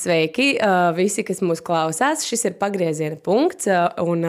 Sveiki, 0.00 0.54
visi, 0.96 1.24
kas 1.28 1.42
mūs 1.44 1.60
klausās. 1.64 2.24
Šis 2.24 2.46
ir 2.48 2.54
pagrieziena 2.60 3.18
punkts. 3.20 3.68
Un, 4.00 4.24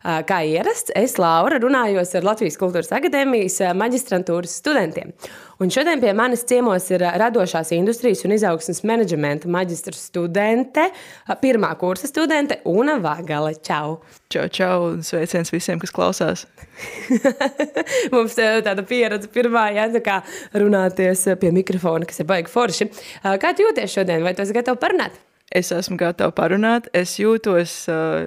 kā 0.00 0.38
ierasts, 0.48 0.94
es, 0.96 1.18
Laura, 1.20 1.58
runājos 1.60 2.14
ar 2.16 2.24
Latvijas 2.24 2.56
Kultūras 2.60 2.92
Akadēmijas 2.96 3.60
maģistrantūras 3.76 4.56
studentiem. 4.62 5.12
Un 5.62 5.70
šodien 5.70 6.00
pie 6.02 6.10
manis 6.16 6.42
ciemos 6.48 6.88
ir 6.90 7.04
radošās 7.20 7.70
industrijas 7.76 8.24
un 8.26 8.34
izaugsmas 8.34 8.80
menedžmenta 8.86 9.50
maģistra 9.50 9.94
studente, 9.94 10.88
pirmā 11.42 11.70
kursa 11.78 12.10
studente 12.10 12.58
Una 12.66 12.96
Vagale. 13.02 13.54
Čau! 13.62 14.00
Čau, 14.34 14.48
čau! 14.50 14.78
Sveiciens 15.06 15.54
visiem, 15.54 15.78
kas 15.82 15.94
klausās! 15.94 16.46
Mums 18.14 18.34
tāda 18.34 18.82
pieredze 18.88 19.30
pirmā, 19.30 19.68
ja 19.76 19.86
tā 19.94 20.02
kā 20.02 20.18
runāties 20.58 21.28
pie 21.38 21.54
mikrofona, 21.54 22.08
kas 22.10 22.24
ir 22.24 22.30
baigi 22.32 22.50
forši. 22.50 22.90
Kā 23.22 23.54
tu 23.54 23.68
jūties 23.68 23.94
šodien? 23.94 24.26
Vai 24.26 24.34
tu 24.34 24.42
esi 24.42 24.58
gatavs 24.58 24.82
parunāt? 24.82 25.22
Es 25.54 25.68
esmu 25.70 25.94
gatava 26.00 26.34
parunāt. 26.34 26.88
Es 26.98 27.12
jūtos 27.20 27.84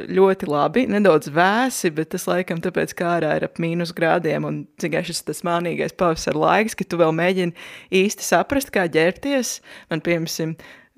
ļoti 0.08 0.48
labi, 0.48 0.86
nedaudz 0.88 1.28
vēsi, 1.36 1.92
bet 1.98 2.14
tas 2.14 2.24
laikam 2.30 2.62
tāpēc, 2.64 2.94
kā 2.96 3.18
ārā 3.18 3.34
ir 3.36 3.48
ap 3.50 3.60
mīnus 3.60 3.92
grādiem 3.96 4.48
un 4.48 4.62
cik 4.80 4.96
šis 5.10 5.26
tas 5.28 5.44
mānīgais 5.44 5.98
pavasara 6.00 6.40
laiks, 6.40 6.78
ka 6.80 6.88
tu 6.88 7.02
vēl 7.02 7.12
mēģini 7.20 7.68
īsti 8.00 8.24
saprast, 8.30 8.72
kā 8.72 8.88
ģērties. 8.94 9.58
Man, 9.92 10.06
piemēram, 10.06 10.56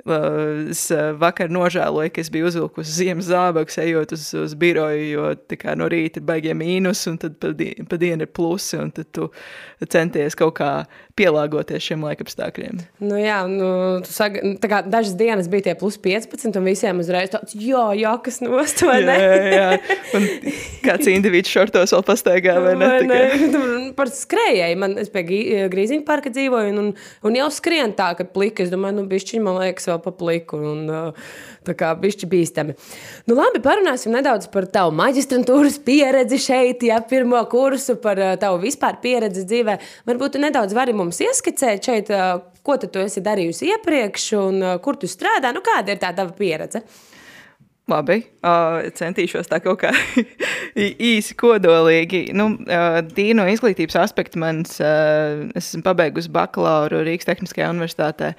Es 0.08 0.86
vakar 1.20 1.52
nožēloju, 1.52 2.12
ka 2.14 2.22
es 2.24 2.30
biju 2.32 2.48
uzvilkusi 2.48 2.94
ziemas 3.02 3.28
zābakus, 3.28 3.80
ejot 3.84 4.14
uz, 4.16 4.30
uz 4.38 4.54
biroju, 4.56 5.04
jo 5.12 5.26
no 5.76 5.90
rīta 5.92 6.22
ir 6.22 6.26
baigie 6.26 6.56
mīnus, 6.56 7.04
un 7.12 7.18
tad 7.20 7.36
pa, 7.42 7.52
di 7.52 7.74
pa 7.90 8.00
dienu 8.00 8.24
ir 8.24 8.32
plusi, 8.32 8.80
tad 8.96 9.10
tu 9.16 9.28
centies 9.84 10.40
kaut 10.40 10.56
kā 10.62 10.72
pielāgoties 11.20 11.84
šiem 11.84 12.06
laikapstākļiem. 12.08 12.80
Nu 13.04 13.20
jā, 13.20 13.42
nu, 13.52 13.70
sag, 14.08 14.40
kā, 14.64 14.82
dažas 14.88 15.16
dienas 15.20 15.50
bija 15.52 15.70
tie 15.70 15.76
plus 15.80 16.00
15, 16.02 16.56
un 16.56 16.68
visiem 16.68 17.02
uzreiz 17.04 17.34
tāds, 17.34 17.56
jā, 17.60 17.84
jakas 18.00 18.40
nost, 18.46 18.84
vai 18.88 19.02
ne? 19.08 19.18
jā, 19.20 19.36
jā, 19.54 19.98
un 20.18 20.28
kāds 20.86 21.12
individs 21.12 21.52
šortos 21.52 21.94
vēl 21.96 22.06
pastaigā, 22.08 22.56
vai 22.64 22.76
ne? 22.80 22.92
Vai 22.96 23.04
ne? 23.10 23.22
Par 24.00 24.12
skrējēju, 24.14 24.80
man, 24.80 24.96
es 25.02 25.12
pie 25.12 25.26
Grīziņa 25.72 26.06
parka 26.08 26.32
dzīvoju, 26.34 26.74
un, 26.74 26.82
un, 26.82 26.92
un 27.28 27.40
jau 27.40 27.50
skrien 27.54 27.94
tā, 27.98 28.14
ka 28.18 28.28
plika, 28.28 28.64
es 28.64 28.72
domāju, 28.74 29.02
nu, 29.02 29.08
bišķiņ, 29.12 29.44
man 29.44 29.60
liekas, 29.60 29.90
vēl 29.92 30.02
pa 30.06 30.14
pliku. 30.16 30.60
Un, 30.72 30.86
tā 31.70 31.76
kā 31.78 31.92
bišķi 32.00 32.30
bīstami. 32.30 32.76
Nu, 33.30 33.38
labi, 33.38 33.62
parunāsim 33.64 34.14
nedaudz 34.16 34.50
par 34.54 34.68
tavu 34.72 34.94
maģistrantūras 35.00 35.80
pieredzi 35.86 36.42
šeit, 36.50 36.86
ja 36.90 37.00
pirmo 37.06 37.42
kursu, 37.52 37.98
par 38.02 38.22
tavu 38.42 38.62
vispār 38.64 39.00
pieredzi 39.04 39.46
dzīvē. 39.50 39.78
Varbūt 40.10 40.36
tu 40.36 40.44
nedaudz 40.44 40.76
vari 40.78 40.96
mums 40.98 41.22
ieskicēt 41.26 41.92
šeit, 41.92 42.14
ko 42.66 42.80
tu 42.82 43.04
esi 43.04 43.24
darījusi 43.26 43.72
iepriekš 43.74 44.32
un 44.40 44.66
kur 44.84 45.00
tu 45.00 45.10
strādā. 45.10 45.54
Nu, 45.56 45.64
kāda 45.66 45.96
ir 45.96 46.02
tā 46.02 46.12
tava 46.18 46.36
pieredze? 46.36 46.84
Labi, 47.90 48.20
uh, 48.46 48.86
centīšos 48.96 49.50
tā 49.50 49.60
kaut 49.64 49.82
kā 49.82 49.92
īsi, 51.12 51.36
kodolīgi. 51.40 52.28
Nu, 52.38 52.52
uh, 52.54 53.00
Dīno 53.16 53.48
izglītības 53.50 53.98
aspektu 54.04 54.42
mans, 54.42 54.78
uh, 54.84 55.48
es 55.58 55.72
esmu 55.72 55.84
pabeigusi 55.88 56.32
bakalauru 56.34 57.02
Rīgas 57.08 57.30
Tehniskajā 57.30 57.72
universitātē 57.74 58.34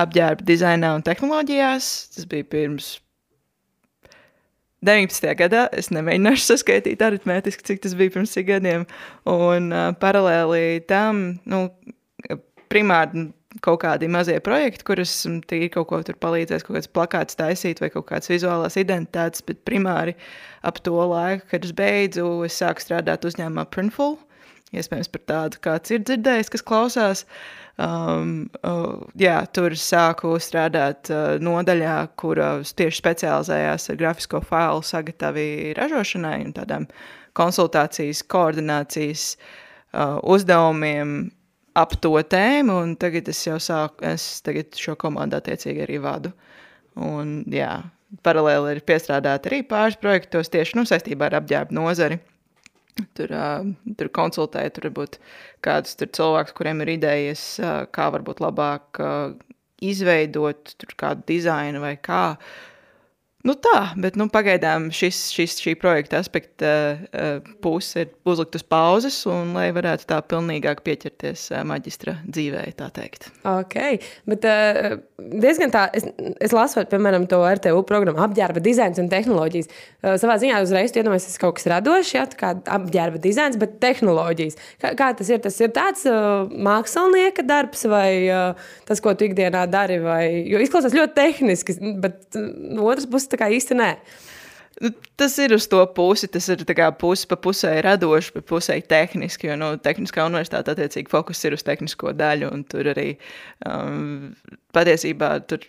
apģērba 0.00 0.46
dizainā 0.48 0.94
un 0.96 1.04
tehnoloģijās. 1.06 1.90
Tas 2.16 2.28
bija 2.30 2.48
pirms 2.56 2.94
19. 4.84 5.30
gadā. 5.40 5.66
Es 5.76 5.92
nemēģināšu 5.94 6.48
saskaitīt 6.50 7.04
aritmētiski, 7.04 7.64
cik 7.68 7.84
tas 7.84 7.96
bija 7.98 8.16
pirms 8.16 8.32
cik 8.36 8.48
gadiem. 8.52 8.88
Un 9.30 9.70
uh, 9.72 9.90
paralēli 10.00 10.80
tam, 10.88 11.26
nu, 11.48 11.66
primāri 12.72 13.28
kaut 13.62 13.82
kādi 13.84 14.08
mazie 14.10 14.36
projekti, 14.42 14.86
kurus 14.88 15.12
tīri 15.50 15.70
kaut 15.72 15.88
ko 15.90 16.00
tur 16.06 16.18
palīdzēs, 16.20 16.64
kaut 16.66 16.78
kāds 16.78 16.90
plakāts 16.90 17.38
taisīt 17.38 17.82
vai 17.82 17.90
kaut 17.94 18.08
kādas 18.10 18.30
vizuālās 18.32 18.78
identitātes, 18.80 19.44
bet 19.46 19.62
primāri 19.68 20.16
ap 20.66 20.80
to 20.82 20.96
laiku, 20.96 21.46
kad 21.52 21.66
es 21.66 21.74
beidzu, 21.76 22.28
es 22.48 22.58
sāku 22.58 22.82
strādāt 22.82 23.26
uzņēmumā 23.28 23.68
Printful. 23.70 24.16
Iespējams, 24.74 25.10
par 25.12 25.22
tādu 25.28 25.60
kāds 25.62 25.92
ir 25.94 26.02
dzirdējis, 26.02 26.50
kas 26.50 26.64
klausās. 26.66 27.20
Um, 27.78 28.48
uh, 28.66 29.04
jā, 29.18 29.36
tur 29.54 29.74
sāku 29.78 30.32
strādāt 30.42 31.10
uh, 31.14 31.36
nodaļā, 31.42 31.96
kur 32.18 32.40
uh, 32.42 32.72
tieši 32.78 32.98
specializējās 32.98 33.90
ar 33.90 34.00
grafisko 34.00 34.40
failu 34.46 34.82
sagatavi 34.86 35.46
ražošanai 35.78 36.40
un 36.46 36.52
tādām 36.58 36.88
konsultācijas, 37.38 38.22
koordinācijas 38.30 39.28
uh, 39.36 40.18
uzdevumiem 40.22 41.16
ap 41.78 41.96
to 42.02 42.14
tēmu, 42.30 42.76
un 42.84 42.94
tagad 43.00 43.28
es 43.30 43.42
jau 43.46 43.58
sāku, 43.62 44.04
es 44.06 44.40
tagad 44.46 44.76
šo 44.78 44.96
komandu 45.00 45.38
attiecīgi 45.38 45.84
arī 45.86 46.00
vadu. 46.02 46.32
Un, 46.94 47.40
jā, 47.50 47.72
paralēli 48.26 48.76
ir 48.76 48.84
piestrādāti 48.86 49.50
arī 49.50 49.62
pāris 49.66 49.98
projektos 50.00 50.52
tieši 50.54 50.78
nu, 50.78 50.86
saistībā 50.88 51.28
ar 51.30 51.40
apģērbu 51.40 51.74
nozari. 51.74 52.20
Tur, 53.18 53.32
uh, 53.34 53.64
tur 53.98 54.10
konsultēja, 54.14 54.70
tur 54.70 54.86
varbūt 54.86 55.18
kādus 55.66 55.96
tur 55.98 56.12
cilvēkus, 56.14 56.54
kuriem 56.54 56.84
ir 56.84 56.92
idejas, 56.94 57.42
uh, 57.58 57.82
kā 57.90 58.06
varbūt 58.14 58.42
labāk 58.44 59.00
uh, 59.02 59.32
izveidot 59.82 60.76
kādu 60.94 61.26
dizainu 61.32 61.82
vai 61.82 61.96
kā. 61.98 62.22
Uh, 62.36 62.70
Nu 63.44 63.52
tā, 63.60 63.90
bet 64.00 64.14
nu, 64.16 64.24
pagaidām 64.32 64.86
šis, 64.94 65.18
šis, 65.34 65.58
šī 65.60 65.74
projekta 65.76 66.16
aspekta 66.22 66.68
uh, 66.96 67.50
puse 67.60 68.06
ir 68.06 68.12
uzlikt 68.24 68.56
uz 68.56 68.62
pauzes, 68.64 69.18
un 69.28 69.50
lai 69.52 69.66
varētu 69.76 70.06
tā 70.08 70.22
pilnīgāk 70.24 70.80
pieķerties 70.86 71.50
uh, 71.52 71.60
maģistra 71.68 72.14
dzīvē, 72.24 72.62
tā 72.78 72.88
teikt. 72.96 73.28
Ok, 73.44 73.76
bet 74.32 74.46
uh, 74.48 74.94
diezgan 75.20 75.74
tā, 75.74 75.82
es, 75.92 76.06
es 76.40 76.54
lasu, 76.56 76.86
piemēram, 76.88 77.26
to 77.28 77.42
RTU 77.44 77.82
programmu 77.84 78.22
apģērba 78.24 78.62
dizains 78.64 79.02
un 79.02 79.10
tehnoloģijas. 79.12 79.68
Uh, 79.68 80.16
savā 80.22 80.38
ziņā 80.40 80.62
uzreiz 80.64 80.96
iedomājos, 80.96 81.28
tas 81.28 81.42
kaut 81.44 81.58
kas 81.60 81.68
radošs, 81.74 82.14
ja, 82.16 82.24
kā 82.40 82.54
apģērba 82.78 83.20
dizains, 83.28 83.60
bet 83.60 83.76
tehnoloģijas. 83.84 84.56
Kā, 84.80 84.94
kā 84.96 85.10
tas 85.20 85.34
ir? 85.34 85.44
Tas 85.44 85.60
ir 85.60 85.76
tāds 85.76 86.08
uh, 86.08 86.48
mākslinieka 86.48 87.44
darbs 87.44 87.84
vai 87.92 88.08
uh, 88.24 88.72
tas, 88.88 89.04
ko 89.04 89.12
tu 89.12 89.28
ikdienā 89.28 89.68
dari, 89.68 90.00
vai, 90.00 90.24
jo 90.48 90.64
izklausās 90.64 90.96
ļoti 90.96 91.16
tehniski, 91.20 91.78
bet 92.00 92.40
uh, 92.40 92.48
no 92.72 92.88
otras 92.88 93.04
puses 93.04 93.33
tā 93.34 93.42
kā 93.42 93.50
īsti 93.52 93.76
nē. 93.78 93.90
Nu, 94.82 94.90
tas 95.18 95.36
ir 95.38 95.54
uz 95.54 95.68
to 95.70 95.78
pusi. 95.94 96.28
Tas 96.30 96.48
ir 96.50 96.64
pusi 96.98 97.28
pa 97.30 97.36
pusē 97.38 97.76
radoši, 97.84 98.32
pa 98.34 98.42
pusē 98.42 98.80
tehniski. 98.82 99.50
Jo 99.50 99.56
nu, 99.60 99.70
tehniskā 99.78 100.26
universitāte 100.26 100.74
attiecīgi 100.74 101.10
fokus 101.10 101.44
ir 101.44 101.54
uz 101.54 101.62
tehnisko 101.62 102.14
daļu. 102.18 102.50
Tur 102.70 102.90
arī 102.94 103.08
um, 103.66 104.34
patiesībā 104.74 105.36
tur, 105.46 105.62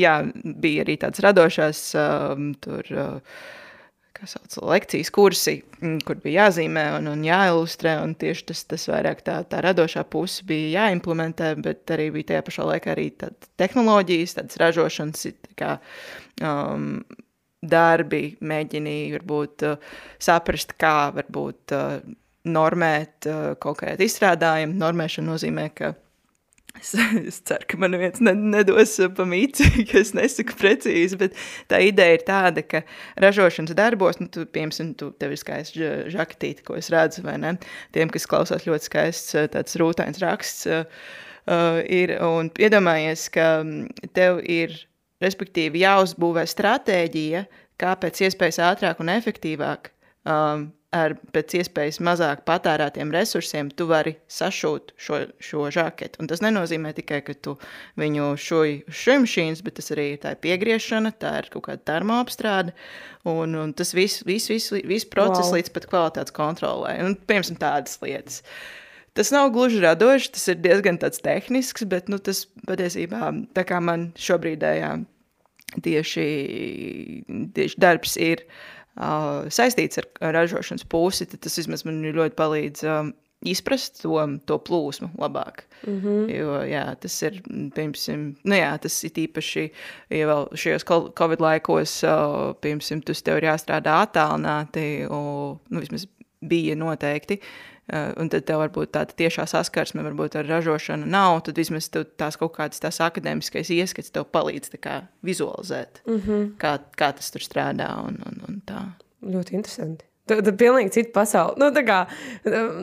jā, 0.00 0.22
bija 0.44 0.86
arī 0.86 0.96
tāds 0.96 1.20
radošās. 1.24 1.84
Um, 2.00 2.52
tur, 2.64 2.88
uh, 2.96 3.40
Sauc, 4.26 4.56
lekcijas 4.66 5.10
kursi, 5.14 5.60
mm, 5.78 6.00
kur 6.06 6.18
bija 6.22 6.48
jāzīmē 6.48 6.84
un, 6.96 7.06
un 7.12 7.20
jāilustrē. 7.22 7.94
Un 8.02 8.16
tieši 8.18 8.48
tas, 8.50 8.64
tas 8.66 8.86
vairāk 8.90 9.22
tā, 9.26 9.36
tā 9.46 9.60
radošā 9.62 10.02
puse 10.10 10.42
bija 10.48 10.82
jāimplementē, 10.82 11.52
bet 11.62 11.90
arī 11.94 12.08
bija 12.16 12.32
tajā 12.32 12.46
pašā 12.48 12.66
laikā 12.72 12.92
arī 12.96 13.06
tehnoloģijas, 13.62 14.34
tādas 14.40 14.58
ražošanas 14.62 15.28
kā, 15.58 15.76
um, 16.42 17.04
darbi, 17.62 18.24
mēģini 18.42 18.96
varbūt 19.14 19.66
uh, 19.68 19.94
saprast, 20.22 20.74
kā 20.80 21.12
varbūt 21.14 21.76
uh, 21.76 22.00
normēt 22.48 23.30
uh, 23.30 23.54
kaut 23.62 23.84
kādu 23.84 24.06
izstrādājumu. 24.06 24.78
Normēšana 24.82 25.30
nozīmē, 25.30 25.70
ka 25.78 25.94
es, 26.76 26.92
es 26.94 27.40
ceru, 27.48 27.66
ka 27.70 27.78
man 27.80 27.96
viens 28.00 28.20
ne, 28.24 28.34
nedos 28.54 28.96
pa 29.16 29.26
mīci, 29.28 29.68
ka 29.90 30.00
es 30.02 30.12
nesaku 30.16 30.56
precīzi, 30.60 31.18
bet 31.20 31.38
tā 31.70 31.80
ideja 31.86 32.18
ir 32.18 32.26
tāda, 32.28 32.64
ka 32.66 32.82
ražošanas 33.24 33.76
darbos, 33.78 34.20
nu, 34.22 34.28
tu, 34.32 34.44
piemēram, 34.46 34.92
tu, 34.98 35.10
tev 35.20 35.34
ir 35.34 35.40
skaists 35.40 35.78
žakatīte, 36.14 36.64
ko 36.66 36.78
es 36.78 36.90
redzu, 36.94 37.24
vai 37.26 37.38
ne? 37.42 37.56
Tiem, 37.96 38.12
kas 38.14 38.28
klausās 38.30 38.68
ļoti 38.68 38.90
skaists 38.90 39.38
tāds 39.54 39.78
rūtains 39.80 40.22
raksts, 40.24 40.68
uh, 40.70 41.80
ir, 41.88 42.14
un 42.24 42.50
iedomājies, 42.58 43.28
ka 43.34 43.48
mm, 43.62 44.10
tev 44.16 44.42
ir 44.44 44.74
respektīvi 45.24 45.82
jāuzbūvē 45.82 46.44
stratēģija, 46.46 47.44
kā 47.78 47.94
pēc 48.02 48.24
iespējas 48.26 48.60
ātrāk 48.72 49.00
un 49.02 49.10
efektīvāk 49.12 49.90
um, 50.26 50.68
ar 50.94 51.12
pēc 51.36 51.58
iespējas 51.58 51.98
mazāk 52.04 52.44
patērētiem 52.48 53.10
resursiem 53.12 53.68
tu 53.76 53.84
vari 53.90 54.14
sašūt 54.32 54.94
šo, 54.96 55.20
šo 55.44 55.66
žaketu. 55.74 56.22
Un 56.22 56.30
tas 56.30 56.40
nenozīmē 56.44 56.94
tikai, 56.96 57.20
ka 57.26 57.34
tu 57.36 57.58
viņu 58.00 58.30
šīm 58.40 59.26
bet 59.64 59.76
tas 59.80 59.92
arī 59.92 60.06
ir 60.14 60.22
tā 60.22 60.32
piegriešana, 60.40 61.12
tā 61.20 61.34
ir 61.42 61.50
kaut 61.52 61.66
kāda 61.68 61.84
termoapstrāde, 61.92 62.72
un, 63.28 63.58
un 63.60 63.74
tas 63.76 63.92
viss 63.96 64.24
vis, 64.28 64.48
vis, 64.48 64.70
vis 64.72 65.04
process 65.08 65.50
wow. 65.50 65.58
līdz 65.58 65.74
pat 65.76 65.88
kvalitātes 65.92 66.36
kontrolē. 66.36 66.96
Un, 67.04 67.18
piemēram, 67.28 67.60
tādas 67.60 68.00
lietas. 68.04 68.40
Tas 69.18 69.32
nav 69.34 69.50
gluži 69.52 69.82
radošs, 69.82 70.32
tas 70.32 70.48
ir 70.48 70.60
diezgan 70.62 70.96
tehnisks, 71.20 71.84
bet 71.90 72.08
nu, 72.08 72.20
tas 72.22 72.46
patiesībā 72.68 73.32
tā 73.56 73.66
kā 73.68 73.82
man 73.82 74.12
šobrīd 74.16 74.62
jā, 74.62 74.92
tieši, 75.84 76.26
tieši 77.56 77.80
darbs 77.82 78.14
ir 78.22 78.44
uh, 78.46 78.77
saistīts 78.98 80.00
ar, 80.02 80.08
ražošanas 80.34 80.86
pusi, 80.90 81.26
tad 81.30 81.42
tas 81.44 81.58
vismaz 81.60 81.84
man 81.86 82.02
ļoti 82.02 82.38
palīdz 82.38 82.84
um, 82.88 83.12
izprast 83.46 84.00
to, 84.02 84.18
to 84.48 84.58
plūsmu 84.66 85.12
labāk. 85.18 85.62
Mm 85.86 86.00
-hmm. 86.00 86.30
Jo, 86.34 86.58
jā, 86.66 86.84
tas 87.00 87.22
ir, 87.22 87.40
piemēram, 87.74 88.34
nu 88.44 88.54
jā, 88.54 88.78
tas 88.78 89.04
ir 89.04 89.10
īpaši, 89.10 89.70
ja 90.10 90.26
vēl 90.26 90.48
šajos 90.54 90.84
Covid 91.18 91.40
laikos, 91.40 92.00
piemēram, 92.60 93.02
tas 93.04 93.22
tev 93.22 93.36
ir 93.36 93.44
jāstrādā 93.44 94.02
attālināti, 94.02 95.06
un, 95.10 95.58
nu, 95.70 95.80
vismaz 95.80 96.06
bija 96.40 96.74
noteikti, 96.76 97.40
un 97.88 98.28
tad 98.32 98.44
tev 98.48 98.60
varbūt 98.62 98.92
tāda 98.96 99.16
tiešā 99.16 99.46
saskarsme 99.48 100.04
ar 100.04 100.48
ražošanu 100.48 101.08
nav, 101.08 101.40
tad 101.46 101.56
vismaz 101.60 101.88
tās 101.90 102.36
kaut 102.36 102.54
kādas 102.58 102.82
tās 102.84 103.00
akadēmiskais 103.04 103.70
ieskats 103.72 104.12
tev 104.12 104.28
palīdz 104.32 104.76
kā 104.82 105.00
vizualizēt, 105.24 106.02
mm 106.06 106.20
-hmm. 106.20 106.50
kā, 106.60 106.78
kā 106.96 107.12
tas 107.12 107.30
tur 107.30 107.40
strādā 107.40 107.88
un, 108.04 108.20
un, 108.26 108.42
un 108.48 108.60
tā. 108.66 108.84
Ļoti 109.24 109.54
interesanti. 109.54 110.04
Tad 110.28 110.46
ir 110.46 110.56
pilnīgi 110.60 110.92
cita 110.92 111.10
pasaule. 111.14 111.54
Nu, 111.56 111.70
kā, 111.86 112.02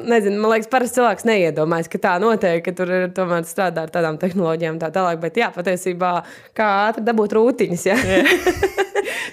nezinu, 0.09 0.39
man 0.41 0.51
liekas, 0.55 0.69
parasti 0.71 0.99
cilvēks 0.99 1.27
neiedomājas, 1.29 1.89
ka 1.93 2.01
tā 2.01 2.15
notiek, 2.21 2.63
ka 2.65 2.73
tur 2.73 2.89
ir 2.89 3.11
tomēr 3.13 3.45
strādā 3.45 3.85
ar 3.85 3.93
tādām 3.93 4.17
tehnoloģijām, 4.17 4.79
tā 4.81 4.89
tālāk. 4.95 5.21
Bet, 5.21 5.37
jā, 5.37 5.51
patiesībā, 5.53 6.23
kā 6.57 6.71
ātri 6.87 7.05
dabūt 7.05 7.37
rūtiņas. 7.37 7.85
Ja? 7.85 7.99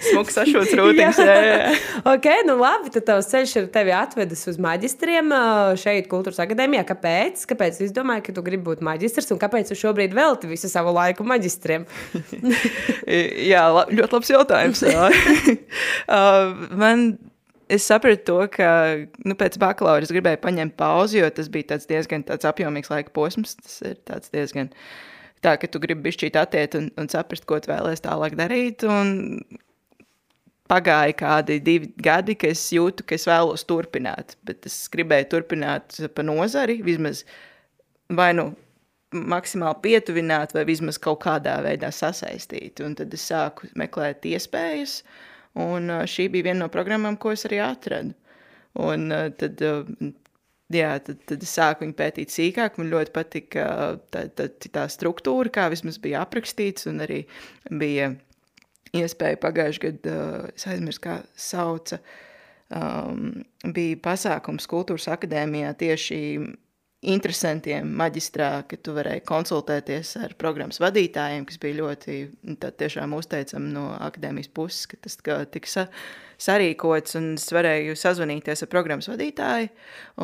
Smuks 0.09 0.37
sašots 0.39 0.75
rūtiņas. 0.79 1.21
jā, 1.23 1.37
jā. 1.47 1.73
ok, 2.15 2.29
nu 2.49 2.56
labi, 2.61 2.93
tad 2.94 3.06
tavs 3.11 3.31
ceļš 3.33 3.56
ir 3.61 3.69
tevi 3.75 3.94
atvedis 3.97 4.44
uz 4.50 4.61
maģistriem 4.62 5.35
šeit, 5.81 6.09
Kultūras 6.12 6.41
akadēmijā. 6.44 6.85
Kāpēc? 6.89 7.44
Kāpēc 7.50 7.81
tu 7.81 7.87
izdomāji, 7.89 8.27
ka 8.29 8.37
tu 8.37 8.44
gribi 8.47 8.67
būt 8.71 8.85
maģistrs 8.87 9.33
un 9.35 9.41
kāpēc 9.43 9.73
tu 9.73 9.79
šobrīd 9.79 10.17
velti 10.17 10.50
visu 10.50 10.71
savu 10.73 10.94
laiku 10.97 11.27
maģistriem? 11.29 11.87
jā, 13.53 13.67
ļoti 13.93 14.17
labs 14.17 14.33
jautājums. 14.33 14.83
uh, 16.17 16.67
man 16.79 17.06
es 17.73 17.87
sapratu 17.88 18.25
to, 18.27 18.38
ka 18.53 18.69
nu, 19.25 19.37
pēc 19.38 19.56
bakalaura 19.62 20.05
es 20.05 20.12
gribēju 20.12 20.43
paņemt 20.43 20.77
pauzi, 20.79 21.21
jo 21.23 21.31
tas 21.35 21.49
bija 21.53 21.79
diezgan 21.88 22.25
tāds 22.29 22.49
apjomīgs 22.49 22.93
laika 22.93 23.12
posms. 23.15 23.56
Tas 23.61 23.81
ir 23.87 23.99
diezgan 24.35 24.73
tā, 25.45 25.56
ka 25.61 25.71
tu 25.71 25.81
gribi 25.83 26.09
bišķīt 26.09 26.38
attiekt 26.38 26.79
un, 26.79 26.91
un 27.00 27.11
saprast, 27.12 27.47
ko 27.49 27.61
tu 27.62 27.73
vēlēsies 27.73 28.05
tālāk 28.05 28.37
darīt. 28.38 28.87
Un 28.88 29.41
pagāja 30.73 31.17
kādi 31.21 31.61
divi 31.65 31.93
gadi, 32.01 32.37
kad 32.41 32.57
es 32.57 32.65
jūtu, 32.73 33.05
ka 33.07 33.19
es 33.19 33.29
vēlos 33.29 33.67
turpināt. 33.69 34.37
Bet 34.49 34.69
es 34.69 34.81
gribēju 34.93 35.29
turpināt 35.37 36.01
pa 36.17 36.25
nozari, 36.27 36.81
vismaz 36.85 37.27
vai 38.13 38.33
nu 38.39 38.55
maksimāli 39.13 39.85
pietuvināt, 39.85 40.57
vai 40.57 40.65
vismaz 40.65 40.97
kaut 40.99 41.21
kādā 41.27 41.59
veidā 41.65 41.93
sasaistīt. 41.93 42.81
Un 42.81 42.97
tad 42.97 43.13
es 43.13 43.29
sāku 43.29 43.69
meklēt 43.77 44.25
iespējas. 44.33 45.03
Uh, 45.03 45.29
Un 45.59 45.93
šī 46.09 46.31
bija 46.33 46.49
viena 46.49 46.65
no 46.65 46.73
programmām, 46.73 47.19
ko 47.21 47.35
es 47.35 47.45
arī 47.49 47.61
atradu. 47.65 48.15
Un 48.81 49.13
tad, 49.37 49.61
jā, 50.73 50.93
tad, 51.05 51.19
tad 51.29 51.45
es 51.45 51.53
sāku 51.59 51.85
viņu 51.85 51.97
pētīt 51.99 52.33
sīkāk. 52.33 52.79
Man 52.81 52.93
ļoti 52.93 53.13
patika 53.13 53.67
tā, 54.15 54.27
tā, 54.33 54.49
tā 54.49 54.87
struktūra, 54.93 55.53
kā 55.53 55.69
vismaz 55.73 56.01
bija 56.01 56.23
aprakstīts, 56.25 56.89
un 56.89 57.05
arī 57.05 57.23
bija 57.69 58.15
iespēja 58.97 59.41
pagājušajā 59.43 59.85
gadā, 59.87 60.17
es 60.53 60.67
aizmirsu, 60.69 61.03
kā 61.05 61.17
sauca, 61.39 61.99
um, 62.75 63.43
bija 63.75 64.00
pasākums 64.05 64.69
Kultūras 64.71 65.09
akadēmijā 65.12 65.73
tieši 65.81 66.21
interesantiem 67.02 67.88
maģistrā, 67.99 68.50
ka 68.70 68.78
tu 68.78 68.94
varēji 68.94 69.25
konsultēties 69.26 70.14
ar 70.22 70.34
programmas 70.38 70.78
vadītājiem, 70.82 71.46
kas 71.49 71.58
bija 71.62 71.81
ļoti 71.81 72.19
tiešām 72.78 73.16
uzteicami 73.19 73.72
no 73.75 73.88
akadēmijas 73.99 74.52
puses, 74.54 74.87
ka 74.90 75.00
tas 75.02 75.19
tika 75.19 75.70
sa 75.70 75.88
sarīkots 76.43 77.16
un 77.19 77.26
es 77.34 77.49
varēju 77.54 77.96
sazvanīties 77.99 78.64
ar 78.64 78.70
programmas 78.70 79.10
vadītāju 79.10 79.69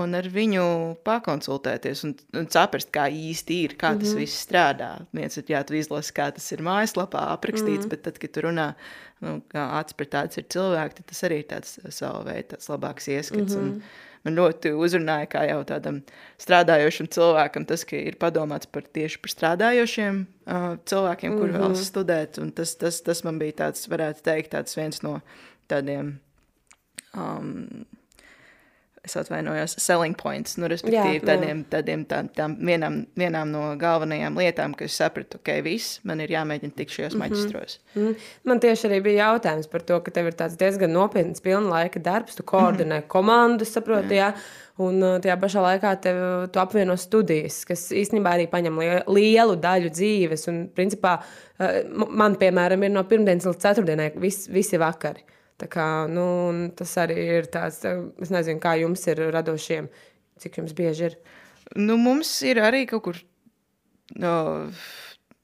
un 0.01 0.15
ar 0.19 0.29
viņu 0.33 0.65
pakonsultēties 1.07 2.05
un, 2.07 2.15
un 2.39 2.49
saprast, 2.53 2.91
kā 2.95 3.09
īsti 3.11 3.61
ir, 3.67 3.77
kā 3.79 3.93
tas 3.95 4.13
mm 4.13 4.15
-hmm. 4.15 4.23
viss 4.25 4.47
strādā. 4.47 4.91
Viens 5.15 5.39
ir, 5.39 5.45
jā, 5.51 5.63
tu 5.67 5.75
izlasi, 5.79 6.15
kā 6.15 6.31
tas 6.35 6.47
ir 6.53 6.63
mājaslapā 6.63 7.29
aprakstīts, 7.35 7.85
mm 7.85 7.87
-hmm. 7.87 7.95
bet 7.95 8.03
tad, 8.03 8.19
kad 8.19 8.31
tu 8.31 8.41
runā, 8.47 8.75
nu, 9.21 9.41
kā 9.55 9.71
acis 9.81 9.99
pret 9.99 10.11
tāds 10.15 10.39
ir 10.39 10.45
cilvēki, 10.45 10.95
tad 10.95 11.07
tas 11.07 11.23
arī 11.23 11.39
ir 11.39 11.49
tāds 11.55 11.79
savu 11.91 12.25
veidu, 12.25 12.55
tāds 12.55 12.69
labāks 12.69 13.09
ieskats. 13.09 13.55
Mm 13.55 13.61
-hmm. 13.61 13.73
un, 13.73 13.83
man 14.27 14.39
ļoti 14.39 14.73
uzrunāja, 14.77 15.29
kā 15.33 15.45
jau 15.49 15.61
tādam 15.69 16.01
strādājošam 16.41 17.11
cilvēkam, 17.15 17.67
tas, 17.69 17.85
ka 17.89 17.97
ir 17.97 18.19
padomāts 18.21 18.71
par 18.71 18.87
tieši 18.87 19.21
par 19.23 19.35
strādājošiem 19.35 20.23
uh, 20.25 20.71
cilvēkiem, 20.85 21.37
kur 21.37 21.49
mm 21.49 21.55
-hmm. 21.55 21.61
vēlas 21.67 21.93
studēt. 21.93 22.41
Un 22.43 22.53
tas, 22.53 22.75
tas, 22.77 23.01
tas 23.01 23.25
man 23.25 23.39
bija 23.39 23.53
tāds, 23.65 23.89
varētu 23.89 24.23
teikt, 24.23 24.53
tāds 24.55 24.77
viens 24.77 25.03
no 25.03 25.21
tādiem. 25.69 26.19
Um, 27.15 27.87
es 29.09 29.17
atvainojos, 29.19 29.75
selling 29.83 30.17
points, 30.19 30.57
nu, 30.61 30.69
respektīvi, 30.71 31.19
jā, 31.21 31.25
tādiem, 31.27 31.65
tādiem 31.73 32.05
tā, 32.09 32.21
tām 32.37 32.57
vienām, 32.69 33.01
vienām 33.19 33.51
no 33.55 33.65
galvenajām 33.81 34.39
lietām, 34.39 34.77
kas 34.79 34.97
sapratu, 35.01 35.41
ka 35.41 35.57
okay, 35.57 35.65
viss 35.65 35.99
man 36.09 36.23
ir 36.25 36.33
jāmēģina 36.37 36.77
tikt 36.77 36.95
šajos 36.95 37.17
mm 37.17 37.21
-hmm. 37.21 37.25
maģistros. 37.25 37.81
Mm 37.95 38.07
-hmm. 38.07 38.31
Man 38.45 38.61
tieši 38.61 38.89
arī 38.89 39.03
bija 39.03 39.33
jautājums 39.33 39.67
par 39.67 39.83
to, 39.83 40.01
ka 40.01 40.11
tev 40.11 40.27
ir 40.27 40.35
tāds 40.35 40.57
diezgan 40.57 40.93
nopietns 40.93 41.41
pilna 41.41 41.69
laika 41.69 41.99
darbs, 41.99 42.35
tu 42.35 42.43
koordinē 42.43 42.99
mm 42.99 43.03
-hmm. 43.03 43.09
komandu, 43.09 43.65
saproti, 43.65 44.15
jā. 44.15 44.33
jā. 44.33 44.33
Un 44.79 45.01
tajā 45.03 45.35
pašā 45.41 45.61
laikā 45.63 45.97
tev, 46.01 46.17
tu 46.53 46.61
apvieno 46.61 46.97
studijas, 46.97 47.65
kas 47.65 47.91
īstenībā 47.91 48.37
arī 48.37 48.47
paņem 48.47 48.79
lielu 49.07 49.57
daļu 49.57 49.91
dzīves. 49.91 50.49
Un, 50.49 50.69
principā, 50.77 51.19
man, 52.09 52.37
piemēram, 52.37 52.85
ir 52.85 52.91
no 52.91 53.03
pirmdienas 53.05 53.45
līdz 53.45 53.59
ceturtdienai 53.59 54.13
vis, 54.23 54.47
visi 54.49 54.79
vakari. 54.79 55.21
Tā 55.21 55.38
kā, 55.67 56.07
nu, 56.11 56.27
tas 56.79 56.93
arī 57.03 57.17
ir 57.41 57.49
tāds, 57.51 57.81
es 58.23 58.31
nezinu, 58.31 58.61
kā 58.63 58.77
jums 58.79 59.03
ir 59.11 59.25
radošiem, 59.35 59.89
cik 60.39 60.61
jums 60.61 60.77
bieži 60.79 61.09
ir. 61.11 61.19
Nu, 61.75 61.99
mums 62.01 62.31
ir 62.47 62.61
arī 62.63 62.85
kaut 62.89 63.03
kur 63.09 63.19
no, 64.23 64.37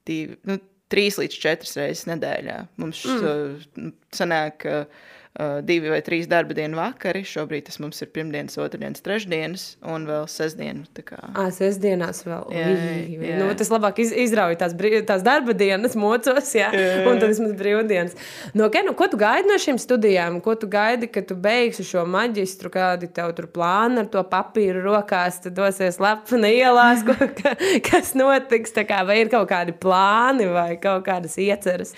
divi, 0.06 0.38
nu, 0.46 0.61
trīs 0.93 1.19
līdz 1.19 1.40
četras 1.40 1.75
reizes 1.81 2.06
nedēļā. 2.08 2.61
Mums 2.81 3.02
mm. 3.08 3.26
uh, 3.26 3.90
sanāk, 4.14 4.69
uh, 4.69 5.11
uh, 5.38 5.58
divi 5.66 5.90
vai 5.90 6.00
trīs 6.04 6.28
darba 6.31 6.54
dienu 6.56 6.78
vakari. 6.78 7.25
Šobrīd 7.26 7.66
tas 7.69 7.81
mums 7.82 8.00
ir 8.04 8.10
pirmdienas, 8.14 8.56
otrdienas, 8.60 9.02
trešdienas 9.04 9.66
un 9.90 10.06
vēl 10.08 10.26
sestdiena. 10.31 10.84
Ah, 11.32 11.50
sestdienās 11.54 12.22
vēl. 12.26 12.46
Jā, 12.54 12.66
jā, 12.70 13.19
jā. 13.19 13.38
Nu, 13.40 13.48
tas 13.58 13.70
labāk 13.72 14.00
iz, 14.04 14.12
izrauj 14.25 14.58
tās, 14.60 14.75
tās 15.08 15.25
darba 15.26 15.56
dienas 15.56 15.96
mocos, 15.98 16.52
jā, 16.56 16.70
jā. 16.75 17.04
un 17.10 17.20
tad 17.22 17.32
vismaz 17.32 17.54
brīvdienas. 17.58 18.19
Nu, 18.54 18.66
okay, 18.69 18.84
nu, 18.86 18.94
ko 18.98 19.08
tu 19.10 19.20
gaidi 19.20 19.50
no 19.50 19.58
šīm 19.60 19.81
studijām? 19.82 20.40
Ko 20.44 20.56
tu 20.58 20.70
gaidi, 20.70 21.10
kad 21.12 21.28
tu 21.31 21.38
beigsi 21.38 21.86
šo 21.86 22.04
maģistru? 22.10 22.72
Kādi 22.75 23.10
tev 23.14 23.34
tur 23.36 23.48
plāni 23.50 24.02
ar 24.04 24.10
to 24.10 24.22
papīru 24.31 24.84
rokās? 24.84 25.40
Tad 25.44 25.56
dosies 25.58 26.00
lepni 26.02 26.54
ielās, 26.60 27.04
ko, 27.06 27.16
ka, 27.40 27.56
kas 27.90 28.14
notiks? 28.19 28.75
Kā, 28.84 29.02
vai 29.06 29.22
ir 29.22 29.32
kaut 29.32 29.48
kādi 29.50 29.75
plāni 29.78 30.48
vai 30.50 30.75
kaut 30.82 31.04
kādas 31.06 31.36
ieceras? 31.40 31.94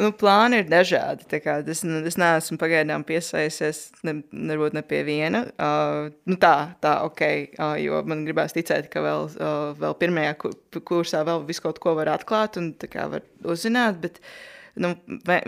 Nu, 0.00 0.10
plāni 0.16 0.62
ir 0.62 0.68
dažādi. 0.70 1.26
Es, 1.68 1.82
es 1.84 2.16
neesmu 2.20 2.56
pagaidām 2.60 3.04
piesaistījies 3.08 3.80
ne, 4.08 4.14
varbūt 4.32 4.76
ne 4.78 4.82
pie 4.86 5.02
viena. 5.04 5.42
Uh, 5.60 6.08
nu 6.30 6.38
tā, 6.40 6.54
tā, 6.80 6.94
ok, 7.08 7.24
uh, 7.58 7.74
jo 7.80 8.00
man 8.08 8.24
gribās 8.24 8.56
ticēt, 8.56 8.88
ka 8.92 9.02
vēl, 9.04 9.28
uh, 9.36 9.58
vēl 9.80 9.98
pirmajā 10.00 10.38
kursā 10.88 11.20
vēl 11.28 11.44
visu 11.48 11.66
kaut 11.66 11.82
ko 11.84 11.94
var 11.98 12.14
atklāt 12.14 12.56
un 12.60 12.72
var 12.80 13.26
uzzināt. 13.44 14.00
Bet, 14.00 14.22
uh, 14.22 14.49
nu, 14.74 14.92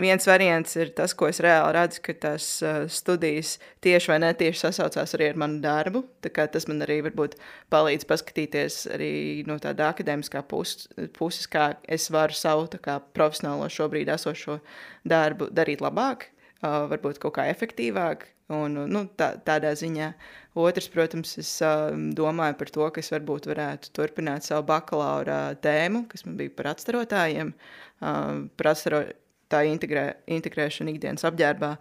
viens 0.01 0.27
variants 0.27 0.75
ir 0.79 0.91
tas, 0.97 1.13
ko 1.15 1.29
es 1.29 1.39
reāli 1.43 1.73
redzu, 1.77 2.01
ka 2.05 2.15
tās 2.25 2.47
uh, 2.65 2.83
studijas 2.91 3.55
tieši 3.83 4.11
vai 4.11 4.19
netieši 4.23 4.65
sasaucās 4.65 5.15
arī 5.17 5.29
ar 5.31 5.39
manu 5.43 5.61
darbu. 5.63 6.03
Tas 6.23 6.67
man 6.69 6.83
arī 6.85 6.99
varbūt 7.07 7.37
palīdz 7.73 8.07
paskatīties 8.09 8.79
arī 8.95 9.13
no 9.47 9.57
tāda 9.63 9.91
akadēmiskā 9.93 10.43
puses, 10.49 10.89
puses 11.17 11.47
kā 11.51 11.73
es 11.87 12.09
varu 12.13 12.35
savu 12.37 12.67
kā, 12.83 12.99
profesionālo 13.15 13.69
šobrīd 13.71 14.11
esošo 14.13 14.59
darbu 15.07 15.49
darīt 15.53 15.83
labāk, 15.83 16.29
uh, 16.61 16.83
varbūt 16.91 17.21
kaut 17.23 17.37
kā 17.39 17.49
efektīvāk. 17.53 18.29
Un, 18.53 18.75
nu, 18.91 19.05
tā, 19.17 19.33
tādā 19.39 19.71
ziņā. 19.79 20.09
Otrs, 20.53 20.85
protams, 20.93 21.33
es 21.41 21.49
uh, 21.65 21.89
domāju 22.13 22.57
par 22.59 22.69
to, 22.75 22.85
ka 22.93 23.01
es 23.01 23.09
varbūt 23.13 23.47
varētu 23.49 23.89
turpināt 23.97 24.45
savu 24.45 24.67
bakalaura 24.69 25.55
tēmu, 25.63 26.03
kas 26.11 26.27
man 26.27 26.37
bija 26.37 26.53
par 26.53 26.69
atstarotājiem. 26.75 27.53
Uh, 27.97 28.45
par 28.59 28.73
atstaro, 28.75 29.01
tā 29.49 29.63
integrē, 29.69 30.05
integrēšana 30.37 30.93
ikdienas 30.93 31.25
apģērbā. 31.29 31.73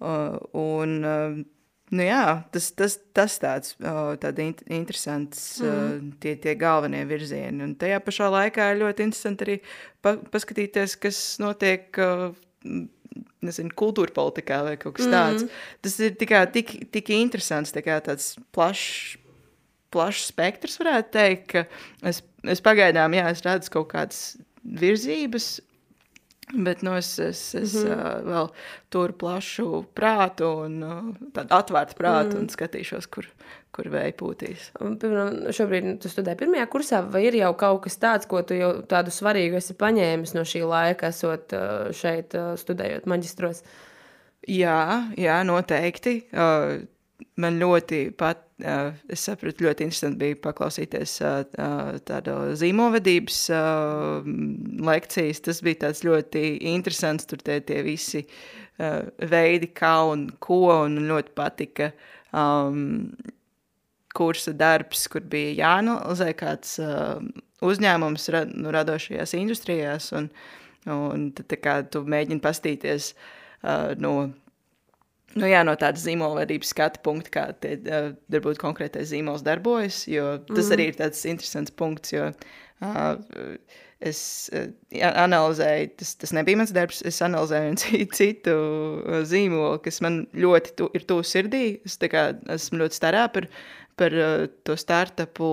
Uh, 0.00 0.36
un, 0.58 0.96
uh, 1.06 1.38
nu 1.94 2.06
jā, 2.06 2.24
tas, 2.54 2.70
tas, 2.74 2.98
tas 3.14 3.38
tāds 3.42 3.76
uh, 3.78 4.14
int 4.42 4.64
interesants, 4.66 5.60
mm. 5.62 6.14
tie, 6.22 6.34
tie 6.42 6.56
galvenie 6.58 7.04
virzieni. 7.06 7.62
Un 7.66 7.76
tajā 7.78 8.02
pašā 8.02 8.30
laikā 8.32 8.72
ir 8.72 8.82
ļoti 8.82 9.06
interesanti 9.06 9.46
arī 9.46 9.60
pa, 10.02 10.16
paskatīties, 10.34 10.98
kas 10.98 11.22
notiek 11.42 12.02
nezinu, 13.44 13.72
kultūra 13.78 14.12
politikā 14.14 14.60
vai 14.66 14.76
kaut 14.80 14.96
kas 14.98 15.08
mm. 15.08 15.14
tāds. 15.14 15.64
Tas 15.84 15.96
ir 16.04 16.14
tikai 16.20 16.44
tik, 16.54 16.76
tik 16.94 17.10
interesants, 17.16 17.74
tā 17.74 17.82
tāds 17.86 18.34
plašs. 18.54 19.16
Plašs 19.90 20.28
spektrs, 20.30 20.76
varētu 20.78 21.08
teikt, 21.16 21.48
ka 21.50 21.64
es, 22.06 22.20
es 22.46 22.60
pagaidām, 22.62 23.10
jā, 23.16 23.24
es 23.32 23.40
redzu 23.42 23.72
kaut 23.74 23.88
kādas 23.90 24.20
virzības, 24.62 25.56
Bet 26.52 26.82
nu, 26.82 26.96
es, 26.98 27.18
es, 27.18 27.54
es 27.54 27.74
mm 27.74 27.90
-hmm. 27.90 28.22
uh, 28.22 28.26
vēl 28.26 28.48
turu 28.88 29.12
plašu 29.12 29.84
prātu 29.94 30.48
un 30.64 30.82
uh, 30.82 31.04
tādu 31.32 31.54
atvērtu 31.54 31.94
prātu 31.98 32.34
mm. 32.34 32.40
un 32.40 32.48
skatīšos, 32.48 33.06
kur, 33.06 33.26
kur 33.70 33.88
vēja 33.88 34.12
pūtīs. 34.18 34.70
Piemēram, 34.78 35.52
šobrīd 35.52 36.00
tu 36.02 36.08
studē 36.08 36.34
pirmajā 36.36 36.66
kursā, 36.66 37.02
vai 37.12 37.24
ir 37.24 37.34
jau 37.34 37.54
kaut 37.54 37.82
kas 37.82 37.98
tāds, 37.98 38.26
ko 38.26 38.42
tu 38.42 38.54
jau 38.54 38.82
tādu 38.82 39.10
svarīgu 39.10 39.56
esi 39.56 39.74
paņēmis 39.74 40.34
no 40.34 40.40
šī 40.40 40.64
laika, 40.66 41.06
esot 41.06 41.54
šeit 41.92 42.34
studējot 42.56 43.06
maģistros? 43.06 43.62
Jā, 44.48 45.06
jā 45.16 45.42
noteikti. 45.44 46.26
Uh, 46.32 46.86
man 47.40 47.58
ļoti 47.60 48.00
pat, 48.18 48.42
uh, 48.64 48.92
es 49.10 49.24
sapratu, 49.26 49.66
ļoti 49.66 49.86
interesanti 49.86 50.20
bija 50.20 50.38
paklausīties 50.44 51.16
uh, 51.24 51.42
tādu 52.08 52.36
zīmolvedības 52.60 53.40
uh, 53.56 54.30
lekcijas. 54.86 55.42
Tas 55.46 55.62
bija 55.66 55.86
tāds 55.86 56.04
ļoti 56.06 56.44
interesants, 56.72 57.28
tur 57.30 57.42
tie, 57.44 57.60
tie 57.66 57.82
visi 57.86 58.24
uh, 58.24 59.04
veidi, 59.32 59.70
kā 59.76 59.94
un 60.10 60.28
ko, 60.42 60.62
un 60.84 60.98
ļoti 61.10 61.36
patika 61.36 61.92
um, 62.32 63.12
kursa 64.14 64.54
darbs, 64.56 65.06
kur 65.10 65.24
bija 65.30 65.54
jāanalizē 65.62 66.32
kāds 66.38 66.76
uh, 66.82 67.20
uzņēmums 67.64 68.30
ra, 68.34 68.44
nu, 68.50 68.72
radošajās 68.74 69.36
industrijās, 69.38 70.10
un, 70.16 70.30
un 70.90 71.30
tad, 71.36 71.54
kā 71.62 71.80
tu 71.86 72.02
mēģini 72.08 72.42
pastīties 72.42 73.12
uh, 73.14 73.92
no 74.00 74.32
Nu, 75.38 75.46
jā, 75.46 75.60
no 75.66 75.76
tādas 75.78 76.02
zīmolvedības 76.06 76.72
skatu 76.74 77.02
punkta, 77.06 77.30
kā 77.34 77.44
tie, 77.62 77.76
uh, 77.86 78.08
varbūt 78.32 78.58
konkrētais 78.58 79.12
zīmols 79.12 79.44
darbojas, 79.46 80.02
jo 80.10 80.40
tas 80.48 80.66
mm. 80.66 80.72
arī 80.74 80.88
ir 80.90 80.98
tāds 80.98 81.20
interesants 81.30 81.74
punkts, 81.78 82.14
jo 82.16 82.30
uh, 82.32 83.12
es 84.02 84.22
uh, 84.56 84.66
analizēju, 85.06 85.92
tas, 86.02 86.16
tas 86.24 86.34
nebija 86.34 86.58
mans 86.58 86.74
darbs, 86.74 87.04
es 87.06 87.22
analizēju 87.22 87.78
citu, 87.84 88.08
citu 88.18 88.56
zīmolu, 89.30 89.78
kas 89.84 90.02
man 90.02 90.24
ļoti 90.34 90.74
tu, 90.80 90.90
ir 90.98 91.06
tuvu 91.06 91.26
sirdī. 91.28 91.64
Es 91.86 92.00
kā, 92.10 92.30
esmu 92.56 92.82
ļoti 92.82 92.98
starā 92.98 93.28
par, 93.30 93.46
par 94.00 94.18
uh, 94.18 94.46
to 94.66 94.74
startupu 94.80 95.50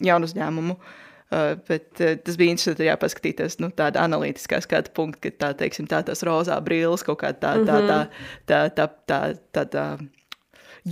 jaunu 0.00 0.30
uzņēmumu. 0.30 0.78
Uh, 0.80 0.98
Uh, 1.32 1.54
bet 1.68 2.00
uh, 2.00 2.16
tas 2.20 2.36
bija 2.36 2.52
interesanti 2.52 2.84
arī 2.84 2.96
paskatīties 3.00 3.54
nu, 3.62 3.70
tāda 3.72 4.02
analītiskā 4.04 4.58
skatu 4.60 4.92
punkta, 4.92 5.30
ka 5.30 5.38
tā, 5.40 5.48
teiksim, 5.62 5.86
tā 5.88 6.02
tās 6.04 6.20
rozā 6.28 6.58
brilles 6.60 7.04
kaut 7.06 7.22
kā 7.22 7.30
tā, 7.32 7.54
tā, 7.64 7.78
tā, 7.88 8.00
tā, 8.50 8.58
tā, 8.76 8.88
tā, 9.08 9.20
tā, 9.56 9.64
tā 9.72 9.86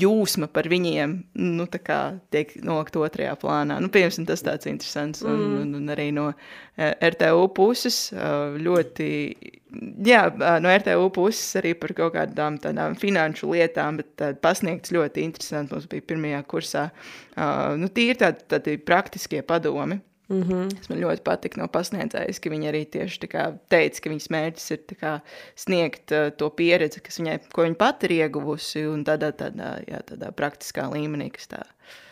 jūsma 0.00 0.48
par 0.54 0.68
viņiem 0.70 1.14
nu, 1.42 1.66
tiek 1.68 2.52
nolikt 2.64 2.96
otrajā 2.96 3.34
plānā. 3.42 3.76
Nu, 3.82 3.90
piemēram, 3.92 4.26
tas 4.28 4.44
tāds 4.46 4.68
interesants. 4.70 5.20
Un, 5.26 5.36
mm. 5.36 5.60
un, 5.60 5.78
un 5.80 5.92
arī 5.92 6.08
no 6.14 6.28
RTU 6.78 7.48
puses 7.56 7.98
ļoti, 8.14 9.08
jā, 10.06 10.22
no 10.62 10.72
RTU 10.72 11.08
puses 11.16 11.58
arī 11.60 11.74
par 11.78 11.92
kaut 11.98 12.14
kādām 12.16 12.60
tādām 12.62 12.94
finanšu 13.00 13.50
lietām, 13.52 14.00
bet 14.00 14.40
pasniegts 14.40 14.94
ļoti 14.94 15.26
interesanti. 15.26 15.74
Mums 15.74 15.90
bija 15.90 16.06
pirmajā 16.14 16.44
kursā, 16.48 16.86
nu, 17.80 17.90
tīri 17.92 18.22
tādi, 18.22 18.46
tādi 18.54 18.78
praktiskie 18.80 19.42
padomi 19.46 20.00
Mm 20.30 20.42
-hmm. 20.42 20.68
Tas 20.78 20.88
man 20.88 21.00
ļoti 21.00 21.22
patika 21.26 21.60
no 21.60 21.66
pasniedzējas, 21.66 22.38
ka 22.38 22.50
viņa 22.50 22.68
arī 22.70 22.84
tieši 22.86 23.18
teica, 23.68 24.00
ka 24.02 24.10
viņas 24.10 24.28
mērķis 24.30 24.70
ir 24.70 24.78
kā, 25.00 25.20
sniegt 25.56 26.12
uh, 26.12 26.30
to 26.36 26.50
pieredzi, 26.50 27.00
kas 27.00 27.18
viņai, 27.18 27.38
ko 27.52 27.62
viņa 27.62 27.74
pati 27.74 28.06
ir 28.06 28.12
ieguvusi, 28.12 28.86
un 28.86 29.04
tādā, 29.04 29.32
tādā, 29.32 29.82
jā, 29.88 29.98
tādā 30.06 30.30
praktiskā 30.30 30.86
līmenī, 30.92 31.30
kas 31.34 31.50
tā 31.50 31.62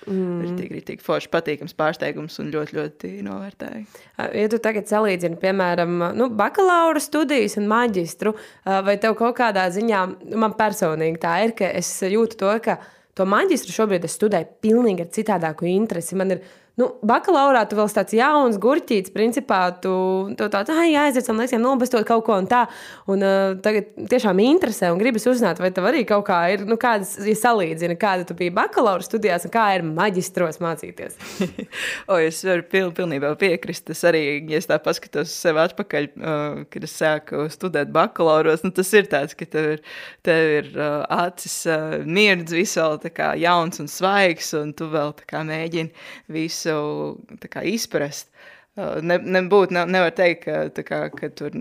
mm. 0.06 0.42
ir 0.42 0.56
tik, 0.58 0.84
tik 0.86 1.00
forši 1.04 1.30
patīkams 1.30 1.76
pārsteigums 1.78 2.38
un 2.42 2.50
ļoti, 2.50 2.76
ļoti 2.76 3.12
novērtēju. 3.22 3.86
Ja 4.18 4.48
tu 4.48 4.58
tagad 4.58 4.90
salīdzini, 4.90 5.38
piemēram, 5.38 5.98
nu, 6.18 6.28
bakalaura 6.28 7.00
studijas 7.00 7.56
un 7.56 7.68
maģistru, 7.70 8.34
vai 8.64 8.98
tev 8.98 9.14
kaut 9.14 9.38
kādā 9.38 9.70
ziņā, 9.70 10.04
man 10.34 10.56
personīgi 10.58 11.22
tā 11.22 11.38
ir, 11.44 11.54
ka 11.58 11.70
es 11.70 12.02
jūtu 12.02 12.36
to, 12.36 12.54
ka 12.64 12.80
to 13.14 13.26
maģistru 13.26 13.74
šobrīd 13.74 14.04
es 14.04 14.16
studēju 14.18 14.46
pilnīgi 14.64 15.06
ar 15.06 15.12
citādāku 15.14 15.66
interesi. 15.70 16.18
Man 16.18 16.36
ir 16.36 16.42
Nu, 16.78 16.92
bakalaurā 17.02 17.64
tu 17.66 17.74
vēl 17.74 17.88
tāds 17.90 18.14
jauns, 18.14 18.56
gurķīts, 18.62 19.10
principā 19.10 19.64
tu, 19.82 19.92
tu 20.38 20.46
tāds- 20.52 20.70
jāaiziet 20.94 21.26
tam 21.26 21.40
lekcijām, 21.42 21.64
nobastot 21.64 22.04
kaut 22.06 22.22
ko 22.28 22.36
un 22.38 22.46
tā. 22.46 22.68
Un 23.10 23.24
uh, 23.26 23.56
tagad 23.58 23.88
tiešām 24.12 24.38
interesē 24.44 24.92
un 24.92 25.00
gribas 25.00 25.26
uzzināt, 25.26 25.58
vai 25.58 25.72
tev 25.74 25.88
arī 25.90 26.04
kaut 26.06 26.28
kā 26.28 26.38
ir, 26.54 26.62
nu, 26.68 26.76
kādas, 26.78 27.16
ja 27.18 27.34
salīdzina, 27.34 27.96
kāda 27.98 28.28
tu 28.28 28.36
biji 28.38 28.54
bakalaura 28.54 29.02
studijās 29.02 29.48
un 29.48 29.54
kā 29.56 29.64
ir 29.74 29.82
maģistros 29.88 30.60
mācīties. 30.62 31.18
o, 32.12 32.20
es 32.22 32.44
varu 32.46 32.62
pil, 32.70 32.92
pilnībā 32.94 33.34
piekrist. 33.42 33.90
Es 33.90 34.04
arī, 34.06 34.22
ja 34.46 34.62
es 34.62 34.70
tā 34.70 34.78
paskatos 34.78 35.34
sev 35.34 35.58
atpakaļ, 35.58 36.08
uh, 36.14 36.62
kad 36.70 36.86
es 36.86 36.94
sāku 36.94 37.48
studēt 37.50 37.90
bakalauros, 37.90 38.62
nu, 38.62 38.70
tas 38.70 38.94
ir 38.94 39.10
tāds, 39.10 39.34
ka 39.34 39.50
tev 39.50 39.72
ir, 39.74 39.84
tev 40.22 40.54
ir 40.60 40.70
uh, 40.76 41.02
acis 41.26 41.58
uh, 41.66 41.98
mirdz, 42.06 42.54
visu 42.54 42.78
vēl 42.78 43.02
tā 43.02 43.14
kā 43.18 43.34
jauns 43.42 43.82
un 43.82 43.90
svaigs, 43.90 44.54
un 44.54 44.70
tu 44.78 44.86
vēl 44.94 45.16
tā 45.18 45.26
kā 45.26 45.42
mēģini 45.42 46.06
visu 46.38 46.67
visu 46.68 47.48
kā, 47.50 47.62
izprast. 47.64 48.30
Uh, 48.78 49.00
ne, 49.02 49.18
nebūt, 49.18 49.72
ne, 49.74 49.84
nevar 49.90 50.12
teikt, 50.14 50.44
ka, 50.44 50.82
kā, 50.86 51.00
ka 51.10 51.30
tur 51.34 51.54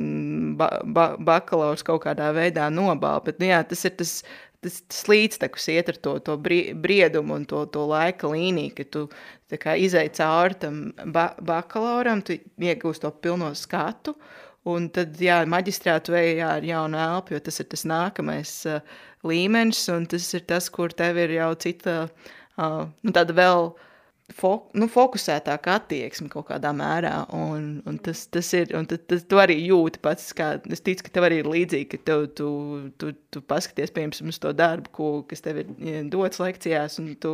ba, 0.57 0.69
ba, 0.85 1.15
bakalaurs 1.17 1.83
kaut 1.83 2.03
kādā 2.03 2.29
veidā 2.35 2.69
nobāla, 2.69 3.23
bet 3.25 3.39
nu, 3.39 3.47
jā, 3.49 3.63
tas 3.65 3.85
ir 3.85 3.95
tas, 3.97 4.11
tas, 4.61 4.81
tas 4.85 5.07
līdztekus 5.09 5.67
iet 5.73 5.89
ar 5.89 5.97
to, 5.97 6.17
to 6.21 6.37
briedumu 6.37 7.39
un 7.39 7.47
to, 7.49 7.63
to 7.73 7.87
laika 7.89 8.29
līniju, 8.29 8.75
ka 8.77 8.85
tu 8.93 9.07
kā, 9.57 9.77
izai 9.81 10.09
cauri 10.13 10.59
tam 10.61 10.91
ba, 11.13 11.31
bakalauram, 11.41 12.21
tu 12.21 12.37
iegūst 12.61 13.01
to 13.01 13.11
pilno 13.23 13.49
skatu, 13.57 14.13
un 14.67 14.89
tad, 14.93 15.17
jā, 15.17 15.39
maģistrātu 15.49 16.13
vējā 16.13 16.53
ar 16.59 16.69
jaunu 16.69 17.01
elpu, 17.01 17.33
jo 17.33 17.41
tas 17.41 17.63
ir 17.63 17.71
tas 17.71 17.87
nākamais 17.87 18.53
uh, 18.69 19.01
līmenis, 19.25 19.87
un 19.89 20.05
tas 20.11 20.29
ir 20.37 20.45
tas, 20.45 20.69
kur 20.69 20.93
tev 20.93 21.17
ir 21.23 21.33
jau 21.39 21.49
cita, 21.65 21.99
uh, 22.59 22.81
nu, 23.01 23.15
tāda 23.15 23.33
vēl 23.33 23.71
uh, 23.71 23.86
fok, 24.35 24.67
nu, 24.75 24.87
fokusētāka 24.91 25.77
attieksme 25.79 26.27
kaut 26.31 26.49
kādā 26.49 26.73
mērā. 26.75 27.13
Un, 27.35 27.67
un 27.87 27.99
tas, 28.03 28.25
tas 28.31 28.49
ir, 28.57 28.73
un 28.77 28.87
tas, 28.89 28.99
tas 29.07 29.23
tu 29.27 29.39
arī 29.39 29.55
jūti 29.69 30.01
pats, 30.03 30.29
kā 30.35 30.49
es 30.73 30.83
ticu, 30.83 31.05
ka 31.05 31.13
tev 31.15 31.27
arī 31.29 31.39
ir 31.41 31.49
līdzīgi, 31.51 31.87
ka 31.93 32.01
tev, 32.09 32.25
tu, 32.37 32.49
tu, 32.99 33.13
tu 33.33 33.41
paskaties, 33.47 33.93
piemēram, 33.95 34.31
uz 34.33 34.39
to 34.43 34.51
darbu, 34.57 34.91
ko, 34.93 35.09
kas 35.29 35.43
tev 35.45 35.61
ir 35.63 35.71
dots 36.11 36.41
lekcijās, 36.43 36.99
un 37.01 37.13
tu, 37.21 37.33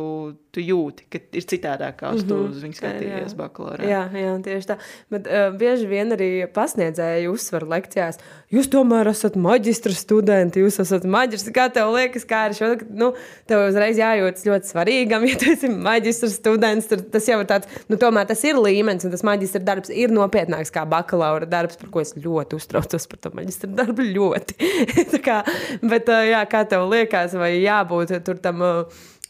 tu 0.54 0.62
jūti, 0.62 1.08
ka 1.10 1.20
ir 1.34 1.48
citādāk, 1.50 1.98
kā 1.98 2.12
uz 2.14 2.22
mm 2.22 2.28
-hmm. 2.28 2.46
tu 2.46 2.54
uz 2.54 2.62
viņu 2.62 2.78
skatījies 2.78 3.36
bakalaurā. 3.38 3.90
Jā, 3.90 4.02
jā, 4.14 4.36
tieši 4.46 4.70
tā. 4.70 4.78
Bet 5.10 5.26
uh, 5.26 5.50
bieži 5.58 5.86
vien 5.90 6.14
arī 6.14 6.30
pasniedzēji 6.46 7.28
uzsver 7.28 7.66
lekcijās, 7.74 8.18
jūs 8.50 8.70
tomēr 8.70 9.10
esat 9.10 9.36
maģistra 9.36 9.92
studenti, 9.92 10.62
jūs 10.62 10.80
esat 10.80 11.04
maģistrs, 11.04 11.54
kā 11.54 11.68
tev 11.72 11.90
liekas, 11.96 12.24
kā 12.24 12.46
ir 12.48 12.54
šo, 12.54 12.70
nu, 12.90 13.12
tev 13.46 13.68
uzreiz 13.68 13.98
jājūtas 13.98 14.46
ļoti 14.46 14.70
svarīgam, 14.70 15.26
ja 15.28 15.36
tu 15.38 15.50
esi 15.50 15.68
maģistra 15.68 16.30
students, 16.30 16.83
līmenis, 16.84 16.88
tur, 16.88 17.12
tas 17.12 17.28
jau 17.28 17.40
ir 17.40 17.48
tāds, 17.48 17.68
nu, 17.88 17.96
tomēr 17.96 18.26
tas 18.26 18.42
ir 18.44 18.58
līmenis, 18.58 19.04
un 19.04 19.12
tas 19.12 19.24
maģistra 19.24 19.62
darbs 19.62 19.90
ir 19.90 20.12
nopietnāks 20.12 20.72
kā 20.72 20.84
bakalaura 20.86 21.46
darbs, 21.46 21.76
par 21.76 21.90
ko 21.90 22.00
es 22.00 22.14
ļoti 22.14 22.56
uztraucos 22.56 23.06
par 23.08 23.18
to 23.20 23.32
maģistra 23.34 23.70
darbu. 23.70 24.02
Ļoti. 24.14 24.54
kā, 25.26 25.42
bet, 25.82 26.08
jā, 26.08 26.44
kā 26.50 26.64
tev 26.68 26.88
liekas, 26.90 27.34
vai 27.34 27.56
jābūt 27.62 28.18
tur 28.24 28.38
tam. 28.38 28.62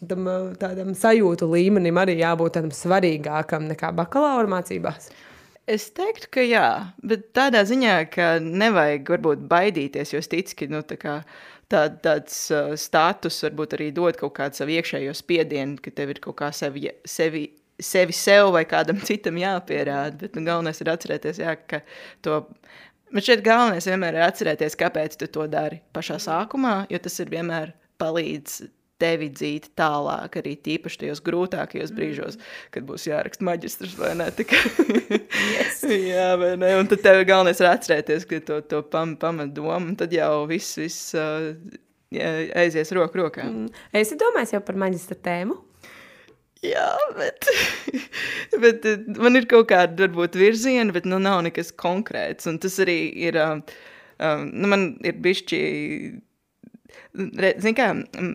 Tam 0.04 0.26
tādam 0.60 0.90
sajūtu 0.92 1.46
līmenim 1.48 1.96
arī 1.96 2.18
jābūt 2.18 2.58
tādam 2.58 2.72
svarīgākam 2.74 3.70
nekā 3.70 3.88
bakalaura 3.96 4.50
mācībās. 4.58 5.06
Es 5.70 5.86
teiktu, 5.96 6.28
ka 6.34 6.42
jā, 6.44 6.66
bet 7.00 7.30
tādā 7.32 7.62
ziņā, 7.64 7.94
ka 8.12 8.26
nevajag 8.42 9.14
varbūt 9.14 9.46
baidīties, 9.48 10.12
jo 10.12 10.20
es 10.20 10.28
ticu, 10.28 10.58
ka 10.58 10.68
nu, 10.68 10.82
tā 10.84 10.98
kā, 11.00 11.14
tā, 11.72 11.86
tāds 12.04 12.38
uh, 12.54 12.72
status 12.80 13.40
varbūt 13.46 13.76
arī 13.78 13.90
dod 13.96 14.18
kaut 14.20 14.34
kādu 14.38 14.60
savu 14.60 14.74
iekšējo 14.76 15.14
spiedienu, 15.16 15.78
ka 15.82 15.92
tev 15.94 16.14
ir 16.14 16.22
kaut 16.24 16.38
kā 16.40 16.50
sevi, 16.56 16.88
sevi, 17.08 17.46
sevi 17.80 18.16
sev 18.16 18.52
vai 18.56 18.64
kādam 18.68 19.00
citam 19.08 19.38
jāpierāda. 19.40 20.18
Bet 20.24 20.38
nu, 20.38 20.44
galvenais 20.46 20.80
ir 20.82 20.92
atcerēties, 20.94 21.42
jā, 21.44 21.56
ka 21.70 21.82
to. 22.24 22.44
Bet 23.14 23.28
šeit 23.28 23.44
galvenais 23.46 23.86
vienmēr 23.86 24.16
ir 24.18 24.26
atcerēties, 24.26 24.78
kāpēc 24.80 25.18
tu 25.20 25.30
to 25.30 25.46
dari 25.50 25.78
pašā 25.94 26.18
sākumā, 26.22 26.80
jo 26.90 26.98
tas 27.02 27.20
ir 27.22 27.30
vienmēr 27.30 27.74
palīdz 28.02 28.64
tevi 29.04 29.28
dzīt 29.32 29.70
tālāk, 29.78 30.40
arī 30.40 30.56
tīpaši 30.64 31.02
tajos 31.04 31.22
grūtākajos 31.26 31.92
mm. 31.92 31.98
brīžos, 31.98 32.40
kad 32.74 32.86
būs 32.88 33.06
jāraksta 33.10 33.46
maģistrs 33.46 33.96
vai 34.00 34.14
ne. 34.18 34.30
Tik... 34.34 34.56
yes. 35.58 35.84
Jā, 36.14 36.30
vai 36.40 36.54
ne. 36.60 36.74
Un 36.80 36.90
tad 36.90 37.04
tev 37.04 37.20
galvenais 37.28 37.60
ir 37.60 37.70
atcerēties, 37.70 38.26
ka 38.30 38.40
to, 38.48 38.60
to 38.70 38.82
pam, 38.88 39.16
pamat 39.20 39.52
domu, 39.56 39.76
un 39.92 39.98
tad 40.00 40.14
jau 40.14 40.46
viss, 40.50 40.78
viss 40.80 41.12
uh, 41.18 41.52
aizies 42.14 42.92
roku 42.96 43.20
rokā. 43.20 43.46
Mm. 43.46 43.70
Esi 44.00 44.18
domājis 44.20 44.56
jau 44.56 44.64
par 44.64 44.80
maģistra 44.86 45.18
tēmu? 45.28 45.60
Jā, 46.64 46.90
bet, 47.18 47.48
bet 48.62 48.86
man 49.20 49.36
ir 49.36 49.48
kaut 49.50 49.68
kāda, 49.72 50.06
varbūt, 50.06 50.38
virziena, 50.40 50.94
bet 50.96 51.08
nu 51.08 51.20
nav 51.20 51.42
nekas 51.44 51.74
konkrēts. 51.76 52.48
Un 52.48 52.60
tas 52.62 52.78
arī 52.80 52.98
ir, 53.26 53.36
um, 53.40 53.60
um, 54.16 54.46
nu 54.54 54.70
man 54.72 54.86
ir 55.04 55.18
bišķi 55.24 55.60
Ziniet, 57.14 57.76
kā 57.78 57.88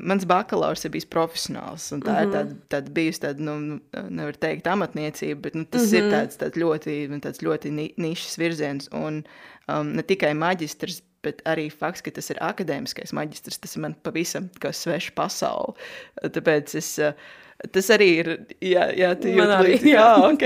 mans 0.07 0.23
bakalaurs 0.29 0.85
ir 0.85 0.93
bijis 0.93 1.07
profesionāls, 1.11 1.89
un 1.95 2.03
tā 2.03 2.11
mm 2.11 2.15
-hmm. 2.15 2.27
ir 2.27 2.35
tāda, 2.35 2.55
tāda 2.75 2.93
bijusi 2.95 3.21
tāda, 3.25 3.39
nu, 3.39 3.55
nu, 3.59 3.79
nevar 4.09 4.35
teikt, 4.35 4.67
amatniecība, 4.67 5.41
bet 5.41 5.55
nu, 5.55 5.65
tas 5.65 5.81
mm 5.81 5.87
-hmm. 5.87 5.97
ir 5.97 6.03
mhm. 6.03 6.13
tāds, 6.13 6.37
tāds 6.37 6.57
ļoti, 6.63 7.21
tāds 7.25 7.43
ļoti 7.43 7.71
ni 7.71 7.93
nišas 7.97 8.37
virziens. 8.37 8.89
Un 8.91 9.23
um, 9.67 9.91
ne 9.93 10.01
tikai 10.01 10.33
maģistrs, 10.33 11.01
bet 11.23 11.41
arī 11.45 11.69
fakts, 11.71 12.01
ka 12.01 12.11
tas 12.11 12.29
ir 12.29 12.37
akadēmiskais 12.41 13.13
maģistrs, 13.13 13.59
tas 13.59 13.75
ir 13.75 13.81
man 13.81 13.95
pavisam 14.03 14.49
kā 14.59 14.71
sveša 14.71 15.11
pasaule. 15.15 15.73
Tāpēc 16.23 16.75
es. 16.75 16.99
Uh, 16.99 17.13
Tas 17.67 17.89
arī 17.91 18.05
ir. 18.21 18.27
Jā, 18.63 18.85
jā 18.95 19.09
tu 19.19 19.27
jūti 19.33 19.55
līdzi. 19.65 19.89
Jā, 19.91 20.05
ok. 20.29 20.43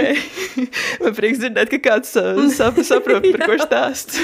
Man 1.04 1.14
prieks 1.14 1.44
dzirdēt, 1.44 1.70
ka 1.76 1.80
kāds 1.86 2.16
uh, 2.18 2.40
sap, 2.58 2.80
saprot, 2.82 3.28
par 3.36 3.44
ko 3.52 3.58
stāst. 3.62 4.16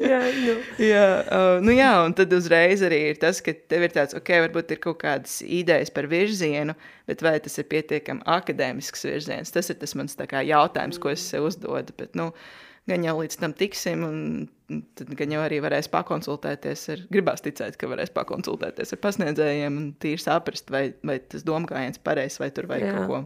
jā, 0.00 0.20
nu. 0.46 0.54
jā, 0.80 1.04
uh, 1.28 1.58
nu 1.60 1.76
jā, 1.76 1.90
un 2.06 2.16
tad 2.16 2.32
uzreiz 2.32 2.80
arī 2.88 3.02
ir 3.10 3.20
tas, 3.20 3.42
ka 3.44 3.52
tev 3.52 3.84
ir 3.84 3.92
tāds, 3.92 4.16
ok, 4.16 4.32
varbūt 4.46 4.72
ir 4.72 4.80
kaut 4.80 4.96
kādas 5.04 5.42
idejas 5.44 5.92
par 5.92 6.08
virzienu, 6.08 6.72
bet 7.10 7.24
vai 7.26 7.36
tas 7.44 7.60
ir 7.60 7.68
pietiekami 7.68 8.24
akadēmisks 8.24 9.04
virziens? 9.10 9.52
Tas 9.52 9.68
ir 9.68 9.76
tas 9.82 9.92
mans 10.00 10.16
kā, 10.16 10.40
jautājums, 10.48 11.02
ko 11.02 11.12
es 11.12 11.28
sev 11.28 11.50
uzdodu. 11.50 11.92
Bet, 12.00 12.16
nu, 12.16 12.30
gan 12.88 13.04
jau 13.04 13.18
līdz 13.20 13.42
tam 13.44 13.52
tiksim, 13.60 14.08
un 14.08 14.24
tad 14.68 15.14
gan 15.18 15.32
jau 15.32 15.40
arī 15.44 15.62
varēs 15.64 15.88
pakonsultēties. 15.92 16.84
Ar, 16.94 17.06
gribās 17.14 17.44
ticēt, 17.44 17.78
ka 17.80 17.90
varēs 17.90 18.12
pakonsultēties 18.16 18.94
ar 18.94 19.02
pasniedzējiem 19.04 19.80
un 19.80 19.90
tīri 20.02 20.22
saprast, 20.22 20.70
vai, 20.74 20.90
vai 21.06 21.18
tas 21.24 21.46
domājiens 21.48 22.00
pareizs, 22.04 22.40
vai 22.42 22.52
tur 22.54 22.70
vajag 22.70 22.90
Jā. 22.90 22.94
kaut 23.00 23.10
ko 23.12 23.24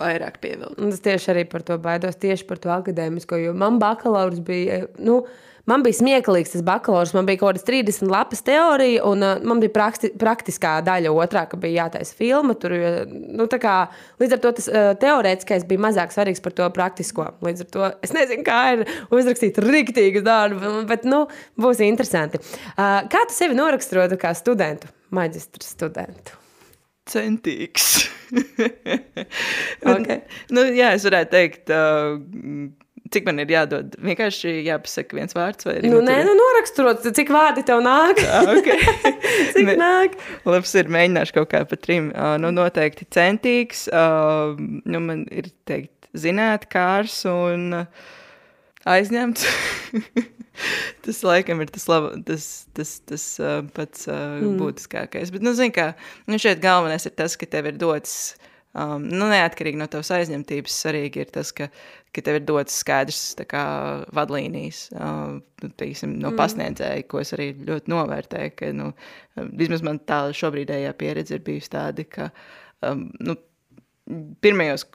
vairāk 0.00 0.40
pievilkt. 0.42 0.80
Es 0.88 1.04
tieši 1.04 1.30
arī 1.34 1.44
par 1.50 1.64
to 1.66 1.78
baidos, 1.82 2.18
tieši 2.20 2.48
par 2.48 2.60
to 2.62 2.72
akadēmisko, 2.74 3.38
jo 3.44 3.54
man 3.56 3.78
bakalaurs 3.82 4.42
bija. 4.44 4.84
Nu, 4.98 5.22
Man 5.68 5.84
bija 5.84 5.98
smieklīgs 5.98 6.54
tas 6.54 6.62
bakalaurs, 6.66 7.12
man 7.14 7.26
bija 7.28 7.38
kaut 7.42 7.52
kādas 7.52 7.66
30 7.68 8.08
lapas 8.10 8.40
teorija, 8.46 9.02
un 9.06 9.22
uh, 9.22 9.42
man 9.46 9.60
bija 9.62 9.74
prakti, 9.74 10.10
praktiskā 10.18 10.78
daļa, 10.86 11.12
otrā, 11.12 11.44
ka 11.50 11.58
bija 11.60 11.84
jātaisa 11.84 12.16
filma. 12.16 12.56
Tur, 12.58 12.74
nu, 13.06 13.46
kā, 13.60 13.76
līdz 14.22 14.36
ar 14.36 14.42
to 14.42 14.54
tas 14.56 14.70
uh, 14.72 14.90
teorētiskais 15.00 15.68
bija 15.68 15.84
mazāk 15.84 16.14
svarīgs 16.16 16.42
par 16.42 16.56
to 16.56 16.66
praktisko. 16.74 17.28
Līdz 17.46 17.66
ar 17.66 17.70
to 17.76 17.92
es 18.08 18.16
nezinu, 18.16 18.46
kā 18.46 18.60
ir 18.74 18.84
uzrakstīt 19.14 19.60
rīktīgu 19.62 20.24
darbu, 20.26 20.74
bet 20.90 21.06
nu, 21.08 21.26
būs 21.60 21.84
interesanti. 21.86 22.42
Uh, 22.72 23.02
kā 23.12 23.26
tu 23.28 23.36
sevi 23.36 23.58
noraksturotu 23.58 24.18
kā 24.20 24.32
studentu, 24.38 24.90
maģistra 25.14 25.66
studentu? 25.66 26.40
Centīgs. 27.08 28.08
okay. 29.94 30.20
nu, 30.54 30.66
jā, 30.76 30.92
es 30.94 31.06
varētu 31.08 31.32
teikt. 31.34 31.72
Uh, 31.72 32.70
Cik 33.10 33.24
man 33.26 33.42
ir 33.42 33.50
jādod? 33.50 33.96
Vienkārši 34.06 34.52
jāpasaka 34.68 35.16
viens 35.18 35.34
vārds, 35.34 35.66
vai 35.66 35.80
arī 35.80 35.90
nu, 35.90 35.98
nē, 36.06 36.20
nu, 36.28 36.34
noraksturot, 36.38 37.02
cik 37.16 37.32
vārdi 37.34 37.64
tev 37.66 37.82
nāk. 37.82 38.20
Ah, 38.30 38.46
okay. 38.52 38.78
cik 39.56 39.66
ne, 39.66 39.74
nāk? 39.80 40.14
Labs 40.46 40.76
ir, 40.78 40.90
mēģināšu 40.94 41.34
kaut 41.40 41.50
kā 41.50 41.64
pa 41.66 41.78
trim. 41.80 42.12
Uh, 42.14 42.36
nu, 42.38 42.52
noteikti 42.54 43.08
centīgs. 43.10 43.88
Uh, 43.90 44.54
nu, 44.60 45.02
man 45.02 45.24
ir 45.34 45.50
teikt, 45.66 46.06
zināt, 46.14 46.68
kārs 46.70 47.16
un 47.30 47.82
uh, 47.82 48.06
aizņemts. 48.88 49.46
tas 51.06 51.22
laikam 51.24 51.62
ir 51.64 51.72
tas, 51.72 51.88
laba, 51.90 52.12
tas, 52.26 52.50
tas, 52.76 52.98
tas 53.08 53.24
uh, 53.42 53.60
pats 53.76 54.06
uh, 54.08 54.38
mm. 54.40 54.60
būtiskākais. 54.60 55.32
Bet, 55.34 55.44
nu, 55.44 55.56
zini, 55.56 55.74
kā, 55.76 55.92
nu, 56.30 56.40
šeit 56.40 56.62
galvenais 56.62 57.08
ir 57.08 57.16
tas, 57.16 57.36
ka 57.40 57.48
tev 57.50 57.72
ir 57.72 57.80
dots. 57.80 58.36
Um, 58.70 59.02
nu, 59.02 59.26
neatkarīgi 59.26 59.80
no 59.80 59.88
tavas 59.90 60.12
aizņemtības, 60.14 60.76
svarīgi 60.84 61.24
ir 61.24 61.32
tas, 61.34 61.48
ka 61.50 61.66
ka 62.14 62.22
tev 62.26 62.40
ir 62.40 62.46
dots 62.46 62.78
skaidrs 62.82 63.20
kā, 63.48 63.62
vadlīnijas 64.16 64.82
uh, 64.96 65.36
tīsim, 65.78 66.16
no 66.18 66.32
mm. 66.32 66.38
pasniedzēja, 66.40 67.06
ko 67.10 67.20
es 67.22 67.32
arī 67.36 67.52
ļoti 67.68 67.92
novērtēju. 67.92 68.54
Ka, 68.58 68.70
nu, 68.76 68.90
vismaz 69.58 69.84
man 69.86 70.00
tā 70.08 70.22
šobrīdējā 70.36 70.92
pieredze 70.98 71.38
ir 71.38 71.44
bijusi 71.46 71.72
tāda, 71.76 72.06
ka 72.10 72.30
um, 72.86 73.06
nu, 73.22 73.36
pirmajos 74.44 74.86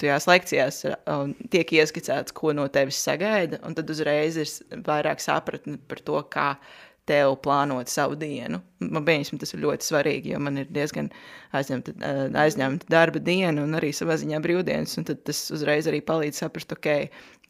tajās 0.00 0.28
lekcijās 0.30 0.80
um, 0.88 1.34
tiek 1.52 1.74
ieskicēts, 1.78 2.34
ko 2.36 2.54
no 2.56 2.66
tevis 2.72 3.00
sagaida, 3.04 3.60
un 3.66 3.76
tad 3.78 3.90
uzreiz 3.92 4.38
ir 4.40 4.80
vairāk 4.86 5.22
sapratne 5.22 5.78
par 5.88 6.02
to, 6.06 6.22
kā 6.32 6.48
tev 7.08 7.34
plānot 7.42 7.90
savu 7.90 8.16
dienu. 8.18 8.62
Man 8.82 9.06
liekas, 9.06 9.32
tas 9.42 9.54
ir 9.54 9.64
ļoti 9.64 9.88
svarīgi, 9.88 10.34
jo 10.34 10.42
man 10.42 10.60
ir 10.62 10.70
diezgan 10.70 11.10
aizņemta, 11.58 11.94
eh, 12.00 12.24
aizņemta 12.44 12.88
darba 12.92 13.22
diena 13.22 13.64
un 13.66 13.78
arī 13.78 13.92
savā 13.96 14.18
ziņā 14.20 14.40
brīvdienas. 14.44 14.98
Tad 15.06 15.24
tas 15.28 15.44
uzreiz 15.54 15.88
arī 15.90 16.02
palīdz 16.04 16.44
saprast, 16.44 16.72
ok, 16.76 16.88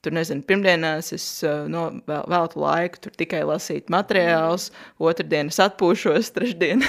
Tur 0.02 0.16
nezinu, 0.16 0.42
pirmdienās 0.42 1.12
es 1.14 1.24
uh, 1.46 1.68
no, 1.70 1.84
vēl, 2.10 2.24
veltu 2.32 2.58
laiku, 2.58 2.98
tur 3.04 3.12
tikai 3.14 3.44
lasīt 3.46 3.86
materiālus, 3.94 4.64
otrdienas 4.98 5.60
atpūšos, 5.62 6.32
trešdien 6.34 6.82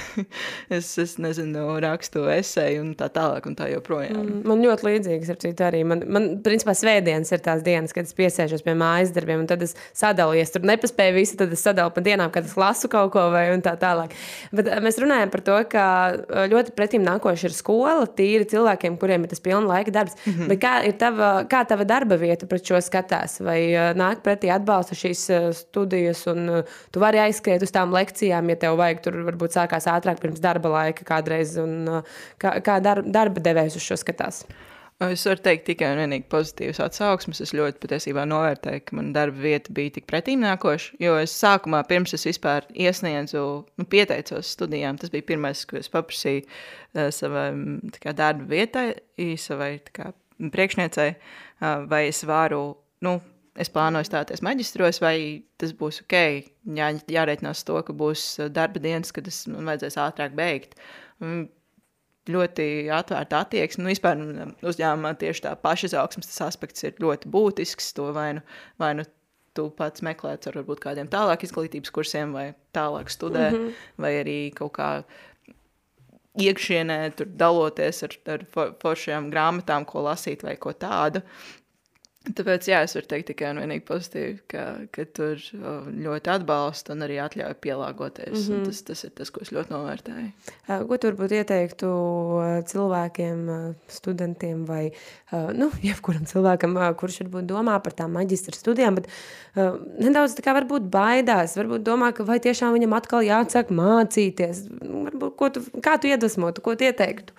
es, 0.73 0.87
es 0.97 1.13
nezinu, 1.21 1.67
rakstu 1.83 2.23
esēju 2.33 2.81
un 2.81 2.87
tā 2.97 3.11
tālāk 3.13 3.45
un 3.45 3.53
tā 3.59 3.67
joprojām. 3.69 4.17
Mm, 4.17 4.39
man 4.49 4.63
ļoti 4.65 4.87
līdzīgas 4.87 5.29
ar 5.29 5.37
citu 5.43 5.65
arī. 5.67 5.83
Man, 5.85 6.01
man, 6.09 6.25
principā, 6.41 6.73
svētdienas 6.79 7.29
ir 7.37 7.43
tās 7.45 7.61
dienas, 7.61 7.93
kad 7.93 8.09
es 8.09 8.17
piesēžos 8.17 8.65
pie 8.65 8.73
mājas 8.81 9.13
darbiem 9.13 9.43
un 9.43 9.51
tad 9.51 9.61
es 9.61 9.77
sadalu, 9.93 10.39
ja 10.39 10.47
es 10.47 10.55
tur 10.55 10.65
nepaspēju 10.65 11.17
visu, 11.19 11.37
tad 11.43 11.53
es 11.53 11.61
sadalu 11.69 11.93
pa 11.93 12.01
dienām, 12.09 12.33
kad 12.33 12.49
es 12.49 12.57
lasu 12.57 12.89
kaut 12.89 13.13
ko 13.13 13.27
vai 13.35 13.45
un 13.53 13.61
tā 13.61 13.75
tālāk. 13.77 14.17
Bet 14.57 14.73
mēs 14.81 14.97
runājam 15.05 15.35
par 15.37 15.45
to, 15.45 15.59
ka 15.69 15.85
ļoti 16.49 16.73
pretim 17.03 17.07
nākoši 17.07 17.49
ir 17.49 17.53
skola, 17.53 18.07
tīri 18.07 18.47
cilvēkiem, 18.47 18.97
kuriem 18.97 19.23
ir 19.23 19.29
tas 19.31 19.41
pilna 19.41 19.67
laika 19.67 19.91
darbs. 19.91 20.15
Mm 20.25 20.33
-hmm. 20.33 20.47
Bet 20.47 20.59
kā 20.59 20.85
ir 20.87 20.93
tava, 20.97 21.45
kā 21.45 21.65
tava 21.67 21.83
darba 21.83 22.17
vieta 22.17 22.47
pret 22.47 22.65
šo 22.65 22.79
skatās, 22.81 23.41
vai 23.41 23.73
eh, 23.73 23.93
nāk 23.93 24.23
pretī 24.23 24.51
atbalsta 24.51 24.95
šīs 24.95 25.29
eh, 25.29 25.53
studijas, 25.53 26.27
un 26.27 26.49
eh, 26.49 26.63
tu 26.91 26.99
vari 26.99 27.19
aizskriet 27.19 27.61
uz 27.61 27.71
tām 27.71 27.91
lekcijām, 27.91 28.49
ja 28.49 28.55
tev 28.55 28.77
vajag 28.77 29.01
tur 29.01 29.13
varbūt 29.13 29.51
sākās 29.51 29.87
ātrāk 29.87 30.19
pirms 30.19 30.39
darba 30.39 30.69
laika 30.69 31.03
kādreiz, 31.03 31.57
un 31.57 32.03
kā, 32.37 32.61
kā 32.61 32.79
darba 32.81 33.39
devējs 33.39 33.75
uz 33.75 33.81
šo 33.81 33.95
skatās. 33.95 34.45
Es 35.11 35.23
varu 35.27 35.41
teikt 35.43 35.65
tikai 35.67 35.89
un 35.93 35.99
vienīgi 36.03 36.27
pozitīvas 36.31 36.79
atsauksmes. 36.83 37.41
Es 37.43 37.53
ļoti 37.55 37.81
patiesībā 37.81 38.25
novērtēju, 38.29 38.83
ka 38.85 38.97
mana 38.97 39.13
darba 39.15 39.41
vieta 39.43 39.73
bija 39.75 39.95
tik 39.97 40.05
pretīmnākoša. 40.09 40.99
Jo 41.03 41.15
es 41.21 41.33
sākumā, 41.39 41.81
pirms 41.89 42.15
es 42.17 42.27
vispār 42.27 42.67
iesniedzu, 42.71 43.43
nu, 43.79 43.87
pieteicos 43.89 44.53
studijām, 44.53 44.99
tas 45.01 45.13
bija 45.13 45.25
pirmais, 45.33 45.65
ko 45.69 45.79
es 45.81 45.89
paprasīju 45.93 46.43
uh, 46.45 47.09
savai 47.15 47.47
kā, 47.97 48.13
darba 48.17 48.47
vietai, 48.51 48.87
savai 49.41 49.71
kā, 49.95 50.11
priekšniecei, 50.53 51.09
uh, 51.15 51.83
vai 51.89 52.05
es 52.11 52.23
varu 52.29 52.63
nu, 53.03 53.17
es 53.59 53.69
plānoju 53.73 54.07
stāties 54.09 54.45
maģistros, 54.45 55.01
vai 55.03 55.17
tas 55.61 55.73
būs 55.77 56.03
ok. 56.05 56.19
Jā, 56.77 56.93
jārēķinās 57.17 57.65
to, 57.67 57.81
ka 57.87 57.97
būs 57.97 58.29
uh, 58.39 58.53
darba 58.53 58.81
dienas, 58.83 59.13
kad 59.15 59.27
es, 59.29 59.43
man 59.51 59.73
vajadzēs 59.73 59.99
ātrāk 60.05 60.37
beigt. 60.37 60.77
Un 61.23 61.47
ļoti 62.31 62.67
atvērta 62.93 63.41
attieksme. 63.43 63.83
Nu, 63.83 63.91
vispār 63.91 64.21
um, 64.21 64.53
uzņēmumā 64.63 65.13
tieši 65.19 65.45
tā 65.47 65.55
pašizaugsmes 65.59 66.39
aspekts 66.45 66.85
ir 66.87 66.95
ļoti 67.03 67.31
būtisks. 67.33 67.91
To 67.97 68.11
vai 68.15 68.29
nu, 68.39 68.45
vai 68.79 68.93
nu 68.99 69.07
tu 69.53 69.67
pats 69.77 70.03
meklēt 70.05 70.47
ar 70.49 70.57
varbūt 70.61 70.81
kādiem 70.83 71.09
tālāk 71.11 71.45
izglītības 71.45 71.93
kursiem 71.93 72.33
vai 72.33 72.53
tālāk 72.75 73.11
studē, 73.13 73.51
mm 73.51 73.57
-hmm. 73.57 73.73
vai 73.97 74.13
arī 74.23 74.39
kaut 74.55 74.73
kā 74.77 74.89
iekšienē 76.41 76.97
tur 77.17 77.27
daloties 77.37 78.03
ar, 78.03 78.15
ar 78.33 78.45
foršajām 78.81 79.29
grāmatām, 79.33 79.85
ko 79.85 80.01
lasīt 80.07 80.43
vai 80.43 80.55
ko 80.57 80.73
tādu. 80.73 81.21
Tāpēc, 82.23 82.69
jā, 82.71 82.77
es 82.85 82.93
varu 82.95 83.07
teikt 83.11 83.25
tikai 83.33 83.49
un 83.51 83.57
vienīgi 83.59 83.83
pozitīvi, 83.83 84.35
ka, 84.47 84.61
ka 84.95 85.03
tur 85.11 85.41
ļoti 85.91 86.31
atbalsta 86.31 86.93
un 86.95 87.03
arī 87.03 87.17
atļauj 87.19 87.57
pielāgoties. 87.59 88.45
Mm 88.45 88.53
-hmm. 88.53 88.69
tas, 88.69 88.79
tas 88.87 89.03
ir 89.03 89.11
tas, 89.17 89.31
ko 89.35 89.41
es 89.43 89.51
ļoti 89.51 89.73
novērtēju. 89.73 90.29
Ko 90.87 90.97
tu 90.97 91.09
varbūt 91.09 91.35
ieteiktu 91.35 91.89
cilvēkiem, 92.71 93.41
studentiem 93.91 94.63
vai 94.65 94.93
nu, 95.51 95.67
jebkuram 95.89 96.23
cilvēkam, 96.23 96.79
kurš 96.95 97.19
varbūt 97.25 97.51
domā 97.51 97.75
par 97.83 97.91
tām 97.91 98.15
maģistra 98.15 98.55
studijām, 98.55 99.01
bet 99.01 99.11
nedaudz 99.99 100.39
tā 100.39 100.47
kā 100.47 100.55
varbūt 100.55 100.87
baidās, 100.87 101.57
varbūt 101.59 101.83
domā, 101.83 102.13
ka 102.15 102.23
vai 102.23 102.39
tiešām 102.39 102.71
viņam 102.71 102.95
atkal 103.01 103.19
jāatsāk 103.19 103.67
mācīties. 103.67 104.63
Varbūt, 104.79 105.35
ko 105.35 105.49
tu, 105.49 105.67
kā 105.83 105.99
tu 105.99 106.07
iedvesmotu, 106.07 106.63
ko 106.63 106.75
tu 106.75 106.87
ieteiktu? 106.87 107.35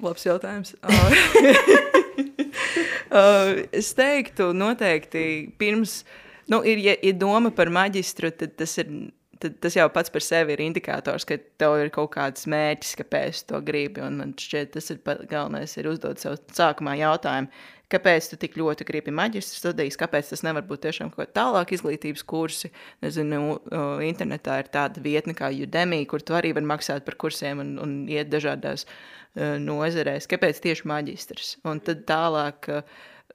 Labs 0.00 0.24
jautājums. 0.24 0.76
uh, 3.18 3.52
es 3.72 3.92
teiktu, 3.98 4.50
noteikti 4.56 5.22
pirms, 5.60 6.02
nu, 6.50 6.62
ir, 6.66 6.82
ja 6.82 6.96
ir 7.02 7.16
doma 7.20 7.52
par 7.54 7.72
maģistru, 7.74 8.32
tad 8.34 8.56
tas 8.58 8.78
ir. 8.82 8.92
Tad 9.38 9.58
tas 9.62 9.76
jau 9.76 9.86
pats 9.94 10.10
par 10.10 10.24
sevi 10.24 10.54
ir 10.56 10.62
indikators, 10.64 11.26
ka 11.28 11.36
tev 11.60 11.76
ir 11.78 11.90
kaut 11.94 12.10
kāds 12.16 12.48
mērķis, 12.50 12.96
kāpēc 12.98 13.42
tu 13.42 13.52
to 13.52 13.60
gribi. 13.66 14.02
Un 14.04 14.20
man 14.22 14.36
šķiet, 14.38 14.72
tas 14.74 14.90
ir 14.94 15.02
galvenais, 15.30 15.76
ir 15.78 15.90
uzdot 15.90 16.22
sev 16.22 16.38
sākumā 16.56 16.96
jautājumu, 16.98 17.52
kāpēc 17.92 18.32
tu 18.32 18.38
tik 18.42 18.58
ļoti 18.60 18.86
gribi 18.88 19.14
maģistra 19.14 19.62
studijas, 19.62 19.96
kāpēc 20.00 20.32
tas 20.34 20.42
nevar 20.44 20.66
būt 20.68 20.82
tiešām 20.88 21.12
kaut 21.12 21.22
kāda 21.22 21.36
tālāk 21.38 21.76
izglītības 21.76 22.26
kursi. 22.28 22.72
Nezinu, 23.04 23.60
internetā 24.04 24.58
ir 24.64 24.72
tāda 24.74 25.04
vietne 25.04 25.36
kā 25.38 25.52
Udemy, 25.54 26.02
kur 26.10 26.20
tu 26.20 26.36
arī 26.36 26.52
vari 26.56 26.68
maksāt 26.68 27.06
par 27.06 27.16
kursiem 27.20 27.62
un, 27.62 27.76
un 27.82 27.94
iet 28.10 28.28
dažādās 28.34 28.84
uh, 28.84 29.18
Eh, 29.38 29.58
nozerēs, 29.60 30.26
kāpēc 30.26 30.58
tieši 30.64 30.88
maģistrs. 30.88 31.50
Un 31.68 31.78
tad 31.84 32.06
tālāk, 32.08 32.68
eh, 32.72 32.82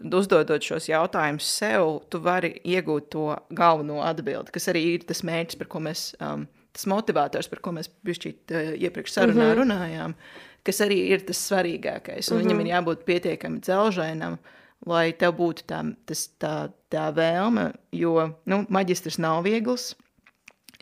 uzdodot 0.02 0.64
šos 0.66 0.88
jautājumus 0.90 1.48
sev, 1.60 2.00
tu 2.10 2.22
vari 2.24 2.56
iegūt 2.64 3.10
to 3.14 3.28
galveno 3.56 4.02
atbildi, 4.06 4.54
kas 4.54 4.70
arī 4.72 4.84
ir 4.96 5.06
tas 5.08 5.24
mērķis, 5.26 5.60
par 5.60 5.70
ko 5.72 5.84
mēs 5.86 6.08
um, 6.20 6.48
tas 6.74 6.88
motivators, 6.90 7.50
par 7.52 7.62
ko 7.64 7.76
mēs 7.78 7.92
bišķīt 8.08 8.56
uh, 8.56 8.74
iepriekš 8.80 9.14
sarunā 9.18 9.36
mm 9.36 9.52
-hmm. 9.52 9.62
runājām, 9.62 10.16
kas 10.64 10.82
arī 10.82 11.00
ir 11.14 11.26
tas 11.28 11.44
svarīgākais. 11.50 12.32
Un 12.32 12.38
mm 12.38 12.42
-hmm. 12.42 12.48
Viņam 12.48 12.62
ir 12.62 12.72
jābūt 12.74 13.06
pietiekami 13.06 13.60
dzelžainam, 13.60 14.38
lai 14.86 15.14
tev 15.14 15.36
būtu 15.38 15.64
tā, 15.68 15.96
tas, 16.06 16.30
tā, 16.40 16.72
tā 16.92 17.12
vēlme, 17.16 17.74
jo 17.92 18.34
nu, 18.46 18.66
maģistrs 18.70 19.20
nav 19.20 19.44
viegls. 19.44 19.96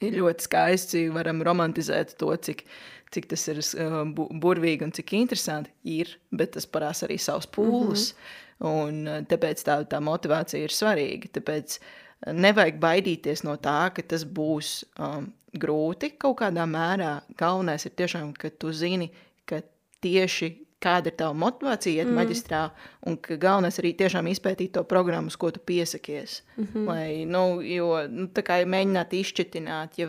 Ir 0.02 0.14
ļoti 0.14 0.42
skaisti, 0.42 1.10
varam 1.14 1.44
romantizēt 1.46 2.16
to, 2.18 2.36
cik, 2.36 2.64
cik 3.12 3.28
tas 3.32 3.48
ir 3.52 3.60
uh, 3.60 4.04
burvīgi 4.44 4.88
un 4.88 4.94
cik 4.96 5.14
interesanti 5.18 5.74
ir, 5.84 6.14
bet 6.32 6.56
tas 6.56 6.66
parās 6.66 7.04
arī 7.08 7.20
savus 7.20 7.48
pūles. 7.48 8.14
Mm 8.14 8.18
-hmm. 8.18 8.48
Un 8.62 9.08
uh, 9.08 9.22
tāpēc 9.26 9.64
tā, 9.66 9.82
tā 9.90 10.00
motivācija 10.00 10.64
ir 10.64 10.70
svarīga. 10.70 11.28
Tāpēc 11.38 11.80
nevajag 12.28 12.80
baidīties 12.80 13.44
no 13.44 13.56
tā, 13.58 13.92
ka 13.96 14.02
tas 14.02 14.24
būs 14.24 14.84
um, 15.00 15.34
grūti 15.58 16.14
kaut 16.18 16.40
kādā 16.42 16.66
mērā. 16.70 17.22
Galvenais 17.38 17.86
ir 17.86 17.92
tiešām, 17.92 18.34
ka 18.38 18.50
tu 18.50 18.72
zini, 18.72 19.12
ka 19.46 19.62
tieši 20.02 20.52
kāda 20.82 21.12
ir 21.12 21.18
tava 21.20 21.34
motivācija 21.38 22.02
iet 22.02 22.10
mm. 22.10 22.18
maģistrā, 22.18 22.62
un 23.08 23.18
ka 23.22 23.38
galvenais 23.42 23.78
arī 23.82 23.94
tiešām 23.98 24.30
izpētīt 24.32 24.74
to 24.78 24.84
programmu, 24.90 25.28
uz 25.28 25.38
ko 25.38 25.52
tu 25.52 25.60
piesakies. 25.60 26.42
Mm 26.58 26.68
-hmm. 26.68 26.88
Lai, 26.88 27.26
nu, 27.26 27.62
jo, 27.62 28.08
nu, 28.08 28.28
tā 28.28 28.42
kā 28.42 28.62
mēģināt 28.66 29.14
izšķitināt, 29.14 29.98
ja, 29.98 30.08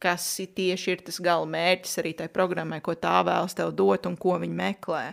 kas 0.00 0.24
tieši 0.56 0.96
ir 0.96 1.04
tas 1.06 1.20
gala 1.22 1.46
mērķis 1.48 2.00
arī 2.02 2.14
tai 2.18 2.30
programmai, 2.32 2.80
ko 2.84 2.96
tā 2.98 3.20
vēlas 3.26 3.56
tev 3.56 3.74
dot 3.76 4.08
un 4.08 4.18
ko 4.20 4.38
viņi 4.40 4.60
meklē. 4.62 5.04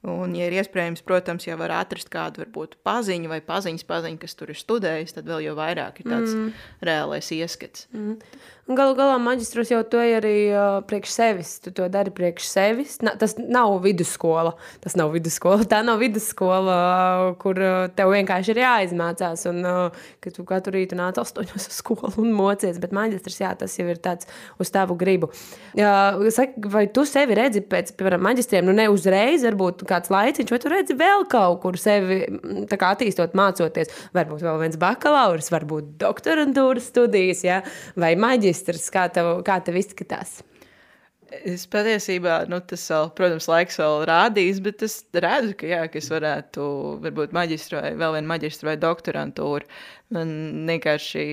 Un, 0.00 0.32
ja 0.32 0.46
ir 0.48 0.54
iespējams, 0.56 1.02
protams, 1.04 1.44
ja 1.44 1.58
var 1.60 1.74
atrast 1.76 2.08
kādu 2.08 2.40
varbūt 2.40 2.78
paziņu 2.86 3.28
vai 3.28 3.42
paziņas 3.44 3.84
paziņu, 3.84 4.20
kas 4.22 4.36
tur 4.38 4.52
ir 4.52 4.56
studējis, 4.56 5.12
tad 5.18 5.28
vēl 5.28 5.44
jau 5.50 5.56
vairāk 5.58 6.00
ir 6.00 6.08
tāds 6.08 6.32
mm. 6.32 6.54
reālais 6.88 7.28
ieskats. 7.36 7.84
Mm. 7.92 8.16
Galu 8.70 8.94
galā 8.94 9.16
maģistros 9.18 9.72
jau 9.72 9.80
to 9.90 9.98
arī 9.98 10.52
uh, 10.54 10.78
priekš 10.86 11.10
sevis. 11.10 11.48
Tu 11.64 11.72
to 11.74 11.88
dari 11.90 12.12
priekš 12.14 12.46
sevis. 12.46 12.92
Na, 13.02 13.16
tas 13.18 13.34
nav 13.40 13.72
vidusskola. 13.82 14.52
Tas 14.84 14.94
nav 14.98 15.10
vidusskola. 15.10 15.66
Tā 15.66 15.80
nav 15.82 15.98
vidusskola, 15.98 16.76
uh, 16.76 17.32
kur 17.40 17.58
uh, 17.58 17.88
tev 17.96 18.12
vienkārši 18.14 18.54
ir 18.54 18.60
jāizmācās. 18.62 19.42
Un 19.50 19.66
uh, 19.66 20.04
ka 20.22 20.30
tu 20.36 20.44
katru 20.46 20.76
rītu 20.76 20.98
nāc 20.98 21.18
astoņos 21.18 21.66
uz 21.66 21.80
skolu 21.80 22.12
un 22.22 22.30
mocies. 22.36 22.78
Bet 22.78 22.94
maģistrs, 22.94 23.40
jā, 23.42 23.50
tas 23.58 23.74
jau 23.74 23.88
ir 23.90 23.98
tāds 23.98 24.30
uz 24.62 24.70
tavu 24.70 24.94
gribu. 25.00 25.32
Uh, 25.74 26.30
saki, 26.30 26.62
vai 26.70 26.84
tu 26.94 27.02
sevi 27.08 27.40
redzi 27.40 27.64
pēc, 27.66 27.90
piemēram, 27.98 28.22
maģistriem, 28.28 28.70
nu 28.70 28.76
ne 28.76 28.86
uzreiz, 28.92 29.42
varbūt 29.48 29.82
kāds 29.90 30.14
laiciņš, 30.14 30.54
vai 30.54 30.60
tu 30.62 30.74
redzi 30.76 30.98
vēl 31.00 31.26
kaut 31.32 31.58
kur 31.66 31.80
sevi 31.80 32.22
kā, 32.70 32.94
attīstot, 32.94 33.34
mācoties? 33.34 33.90
Varbūt 34.14 34.46
vēl 34.46 34.62
viens 34.62 34.78
bakalaurs, 34.78 35.50
varbūt 35.50 35.96
doktorantūras 36.06 36.86
studijas, 36.94 37.42
ja? 37.46 37.60
vai 37.98 38.14
maģistrs, 38.20 38.59
kā 38.92 39.08
tev, 39.12 39.40
kā 39.46 39.60
tev 39.64 39.78
izskatās? 39.80 40.40
Es 41.30 41.62
patiesībā, 41.70 42.40
nu, 42.50 42.58
tas 42.66 42.82
vēl, 42.90 43.10
protams, 43.14 43.46
laiks 43.46 43.76
vēl 43.78 44.00
rādīs, 44.08 44.58
bet 44.64 44.82
es 44.82 44.96
redzu, 45.14 45.52
ka, 45.60 45.68
jā, 45.70 45.84
ka 45.86 46.00
es 46.00 46.08
varētu, 46.10 46.64
varbūt, 47.04 47.34
maģistru 47.36 47.78
vai 47.78 47.92
vēl 48.00 48.16
vienu 48.16 48.30
maģistru 48.32 48.66
vai 48.66 48.74
doktorantūru. 48.82 49.68
Man 50.16 50.32
vienkārši, 50.66 51.24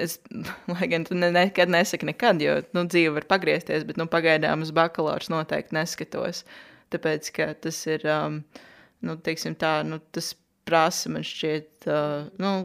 es, 0.00 0.18
lai 0.72 0.90
gan 0.90 1.06
tu 1.06 1.14
ne, 1.14 1.30
nekad 1.34 1.70
nesaki 1.70 2.10
nekad, 2.10 2.42
jo, 2.42 2.58
nu, 2.74 2.82
dzīve 2.90 3.14
var 3.20 3.28
pagriezties, 3.30 3.86
bet, 3.86 4.00
nu, 4.00 4.08
pagaidām 4.10 4.66
uz 4.66 4.74
bakalaurs 4.74 5.30
noteikti 5.30 5.78
neskatos. 5.78 6.42
Tāpēc, 6.90 7.30
ka 7.38 7.52
tas 7.54 7.78
ir, 7.86 8.02
um, 8.10 8.42
nu, 9.06 9.18
teiksim 9.22 9.54
tā, 9.60 9.76
nu, 9.86 10.02
tas 10.10 10.34
prasa 10.66 11.14
man 11.14 11.22
šķiet, 11.26 11.86
uh, 11.86 12.26
nu, 12.42 12.56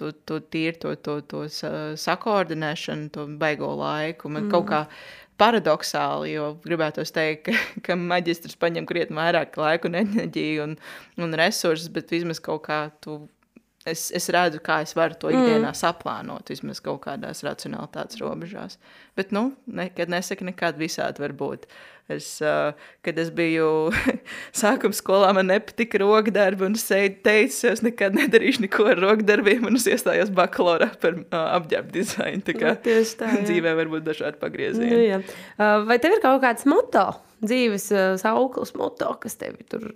to, 0.00 0.12
to 0.26 0.40
tīri 0.52 0.78
to, 0.82 0.94
to, 1.04 1.20
to 1.30 1.46
sakoordinēšanu, 2.00 3.10
to 3.14 3.26
baigo 3.40 3.72
laiku. 3.78 4.32
Man 4.32 4.46
mm. 4.46 4.54
kaut 4.54 4.70
kā 4.70 4.84
paradoxāli, 5.40 6.34
jo 6.34 6.54
gribētu 6.64 7.04
teikt, 7.16 7.48
ka, 7.48 7.56
ka 7.86 7.96
maģistrs 8.00 8.58
paņem 8.60 8.88
krietni 8.88 9.16
vairāk 9.18 9.56
laika 9.60 9.88
un 9.88 10.00
enerģiju 10.02 10.66
un, 10.66 10.78
un 11.20 11.38
resursus, 11.40 11.90
bet 11.92 12.12
vismaz 12.12 12.42
kaut 12.44 12.66
kā 12.68 12.86
tu. 13.04 13.22
Es, 13.88 14.10
es 14.12 14.26
redzu, 14.28 14.58
kā 14.60 14.82
es 14.84 14.90
varu 14.92 15.16
to 15.16 15.30
ikdienā 15.32 15.70
mm. 15.70 15.76
saplānot, 15.78 16.50
vismaz 16.52 16.82
kaut 16.84 17.00
kādās 17.06 17.40
racionālitātes 17.46 18.18
robežās. 18.20 18.76
Bet, 19.16 19.30
nu, 19.32 19.54
nekad 19.64 20.12
nesaka, 20.12 20.44
nekad 20.44 20.76
visādi 20.76 21.22
var 21.22 21.32
būt. 21.38 21.64
Es, 22.10 22.26
uh, 22.44 22.74
kad 23.06 23.16
es 23.22 23.30
biju 23.32 23.88
sākuma 24.60 24.96
skolā, 24.98 25.30
man 25.32 25.48
nepatika 25.48 26.02
rokdarbi, 26.02 26.66
un 26.66 26.76
es 26.76 26.84
teicu, 26.90 27.70
es 27.70 27.80
nekad 27.86 28.18
nedarīšu 28.18 28.66
neko 28.66 28.88
ar 28.92 29.00
rokdarbiem, 29.00 29.64
un 29.70 29.78
es 29.78 29.88
iestājos 29.88 30.32
bakalaurā 30.36 30.90
par 31.00 31.16
uh, 31.16 31.40
apģērbu 31.56 31.94
dizainu. 31.94 32.44
Tā 32.44 32.56
kā 32.58 32.74
nu, 32.76 32.80
tā, 32.84 33.30
jā. 33.32 33.44
dzīvē 33.48 33.76
var 33.80 33.92
būt 33.94 34.08
dažādi 34.10 34.42
pagriezieni. 34.42 34.90
Nu, 34.92 35.04
jā. 35.06 35.22
uh, 35.56 35.86
vai 35.88 35.96
tev 36.02 36.18
ir 36.18 36.24
kaut 36.26 36.42
kāds 36.44 36.68
moto, 36.68 37.06
dzīves 37.40 37.88
uh, 37.94 38.10
sauklis 38.20 38.76
moto, 38.76 39.14
kas 39.22 39.40
tevi 39.40 39.64
tur, 39.70 39.94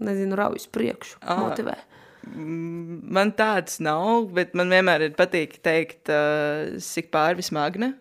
nezinu, 0.00 0.38
raujas 0.40 0.70
priekšu, 0.72 1.18
ah. 1.20 1.42
motivē? 1.42 1.76
Mm, 1.76 2.03
man 2.24 3.32
tāds 3.38 3.80
nav, 3.84 4.30
bet 4.36 4.54
man 4.58 4.72
vienmēr 4.72 5.08
ir 5.08 5.18
patīk 5.18 5.58
teikt, 5.64 6.08
uh, 6.12 6.78
cik 6.82 7.12
pārvis 7.14 7.52
magna. 7.54 7.94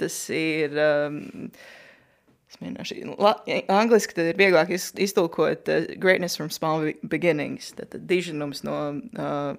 Tas 0.00 0.16
ir... 0.34 0.76
Um, 0.80 1.52
angliski 2.62 4.14
tad 4.14 4.28
ir 4.28 4.36
vieglāk 4.38 4.70
iztulkot 4.76 5.70
uh, 5.72 5.86
greatness 5.98 6.36
from 6.36 6.50
small 6.52 6.84
beginnings, 7.08 7.72
tad 7.78 7.96
diženums 8.10 8.60
no 8.66 8.76
uh, 9.16 9.56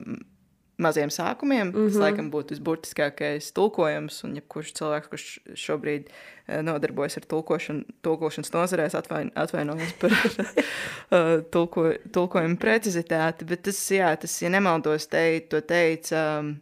maziem 0.84 1.12
sākumiem. 1.14 1.70
Mm 1.70 1.74
-hmm. 1.74 1.88
Tas, 1.88 1.96
mhm. 1.96 2.04
laikam, 2.04 2.30
būtu 2.34 2.56
visburtiskākais 2.56 3.52
tulkojums, 3.56 4.24
un 4.28 4.36
jebkurš 4.40 4.74
cilvēks, 4.80 5.10
kurš 5.12 5.28
šobrīd 5.66 6.10
uh, 6.10 6.62
nodarbojas 6.68 7.18
ar 7.18 7.26
tulkošanu, 7.34 7.84
tulkošanas 8.02 8.54
nozarēs, 8.54 8.98
atvain, 9.00 9.32
atvainojos 9.36 9.94
par 10.02 10.12
uh, 10.12 11.42
tulko, 11.54 11.94
tulkojumu 12.14 12.58
precizitāti, 12.58 13.46
bet 13.46 13.64
tas, 13.70 13.82
jā, 13.92 14.14
tas, 14.20 14.42
ja 14.42 14.50
nemaldos, 14.50 15.08
te, 15.08 15.40
to 15.50 15.62
teica 15.62 16.40
um, 16.40 16.56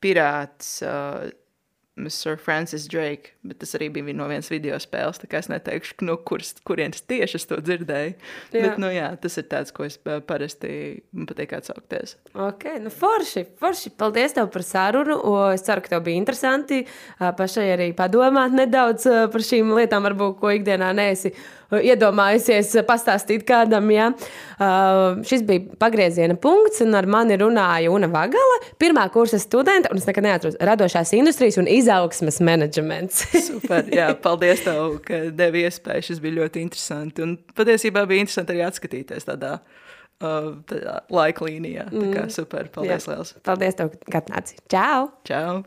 pirāts, 0.00 0.82
uh, 0.82 1.30
Sir 2.10 2.36
Francis 2.42 2.88
Drake, 2.90 3.36
bet 3.46 3.60
tas 3.62 3.76
arī 3.78 3.86
bija 3.94 4.16
no 4.18 4.26
vienas 4.26 4.50
video 4.50 4.74
spēles. 4.82 5.20
Tā 5.22 5.28
kā 5.30 5.38
es 5.38 5.48
neteikšu, 5.50 6.00
no 6.08 6.16
kuras, 6.26 6.50
kurienes 6.66 7.04
tieši 7.06 7.38
es 7.38 7.46
to 7.46 7.60
dzirdēju. 7.62 8.16
Jā. 8.50 8.64
Bet, 8.64 8.80
nu, 8.82 8.90
jā, 8.90 9.12
tas 9.22 9.38
ir 9.38 9.46
tāds, 9.50 9.70
ko 9.74 9.86
es 9.86 10.00
parasti 10.02 10.72
man 11.14 11.28
patīk 11.30 11.54
atsaukties. 11.54 12.16
Ok, 12.34 12.66
nu 12.82 12.90
forši, 12.90 13.46
forši. 13.62 13.94
Paldies 14.00 14.34
tev 14.34 14.50
par 14.50 14.66
sarunu. 14.66 15.20
Es 15.54 15.62
ceru, 15.66 15.84
ka 15.84 15.94
tev 15.94 16.02
bija 16.08 16.18
interesanti 16.18 16.82
pašai 17.22 17.68
arī 17.76 17.92
padomāt 17.94 18.56
nedaudz 18.58 19.06
par 19.30 19.46
šīm 19.46 19.70
lietām, 19.78 20.10
varbūt, 20.10 20.40
ko 20.42 20.50
ikdienā 20.58 20.90
neesi 20.98 21.30
iedomājusies 21.82 22.72
pastāstīt 22.88 23.44
kādam. 23.48 23.90
Ja? 23.94 24.10
Uh, 24.54 25.20
šis 25.26 25.44
bija 25.46 25.76
pagrieziena 25.80 26.36
punkts, 26.40 26.82
un 26.84 26.94
ar 26.98 27.08
mani 27.10 27.38
runāja 27.40 27.92
Una 27.94 28.08
Vagala, 28.12 28.60
pirmā 28.80 29.06
kursa 29.14 29.40
studenta, 29.42 29.90
un 29.92 30.00
es 30.00 30.06
nekad 30.08 30.26
neatceros 30.26 30.58
radošās 30.62 31.14
industrijas 31.18 31.58
un 31.62 31.70
izaugsmes 31.70 32.40
menedžments. 32.44 33.24
Super, 33.48 33.88
jā, 33.94 34.12
paldies 34.24 34.64
tev, 34.66 35.00
ka 35.06 35.24
devi 35.34 35.66
iespēju. 35.68 36.08
Šis 36.10 36.22
bija 36.22 36.42
ļoti 36.42 36.62
interesanti, 36.64 37.24
un 37.26 37.36
patiesībā 37.58 38.06
bija 38.10 38.26
interesanti 38.26 38.56
arī 38.56 38.66
atskatīties 38.68 39.30
tādā. 39.30 39.58
Uh, 40.22 40.54
laika 41.10 41.44
līnijā. 41.44 41.88
Tā 41.90 42.06
kā 42.06 42.22
mm. 42.22 42.32
super. 42.32 42.70
Paldies, 42.72 43.10
Jā. 43.10 43.16
Liels. 43.18 43.34
Paldies, 43.44 43.76
tev, 43.82 43.92
ka 44.06 44.22
atnāci. 44.22 44.62
Čau! 44.70 45.10
Čau! 45.26 45.64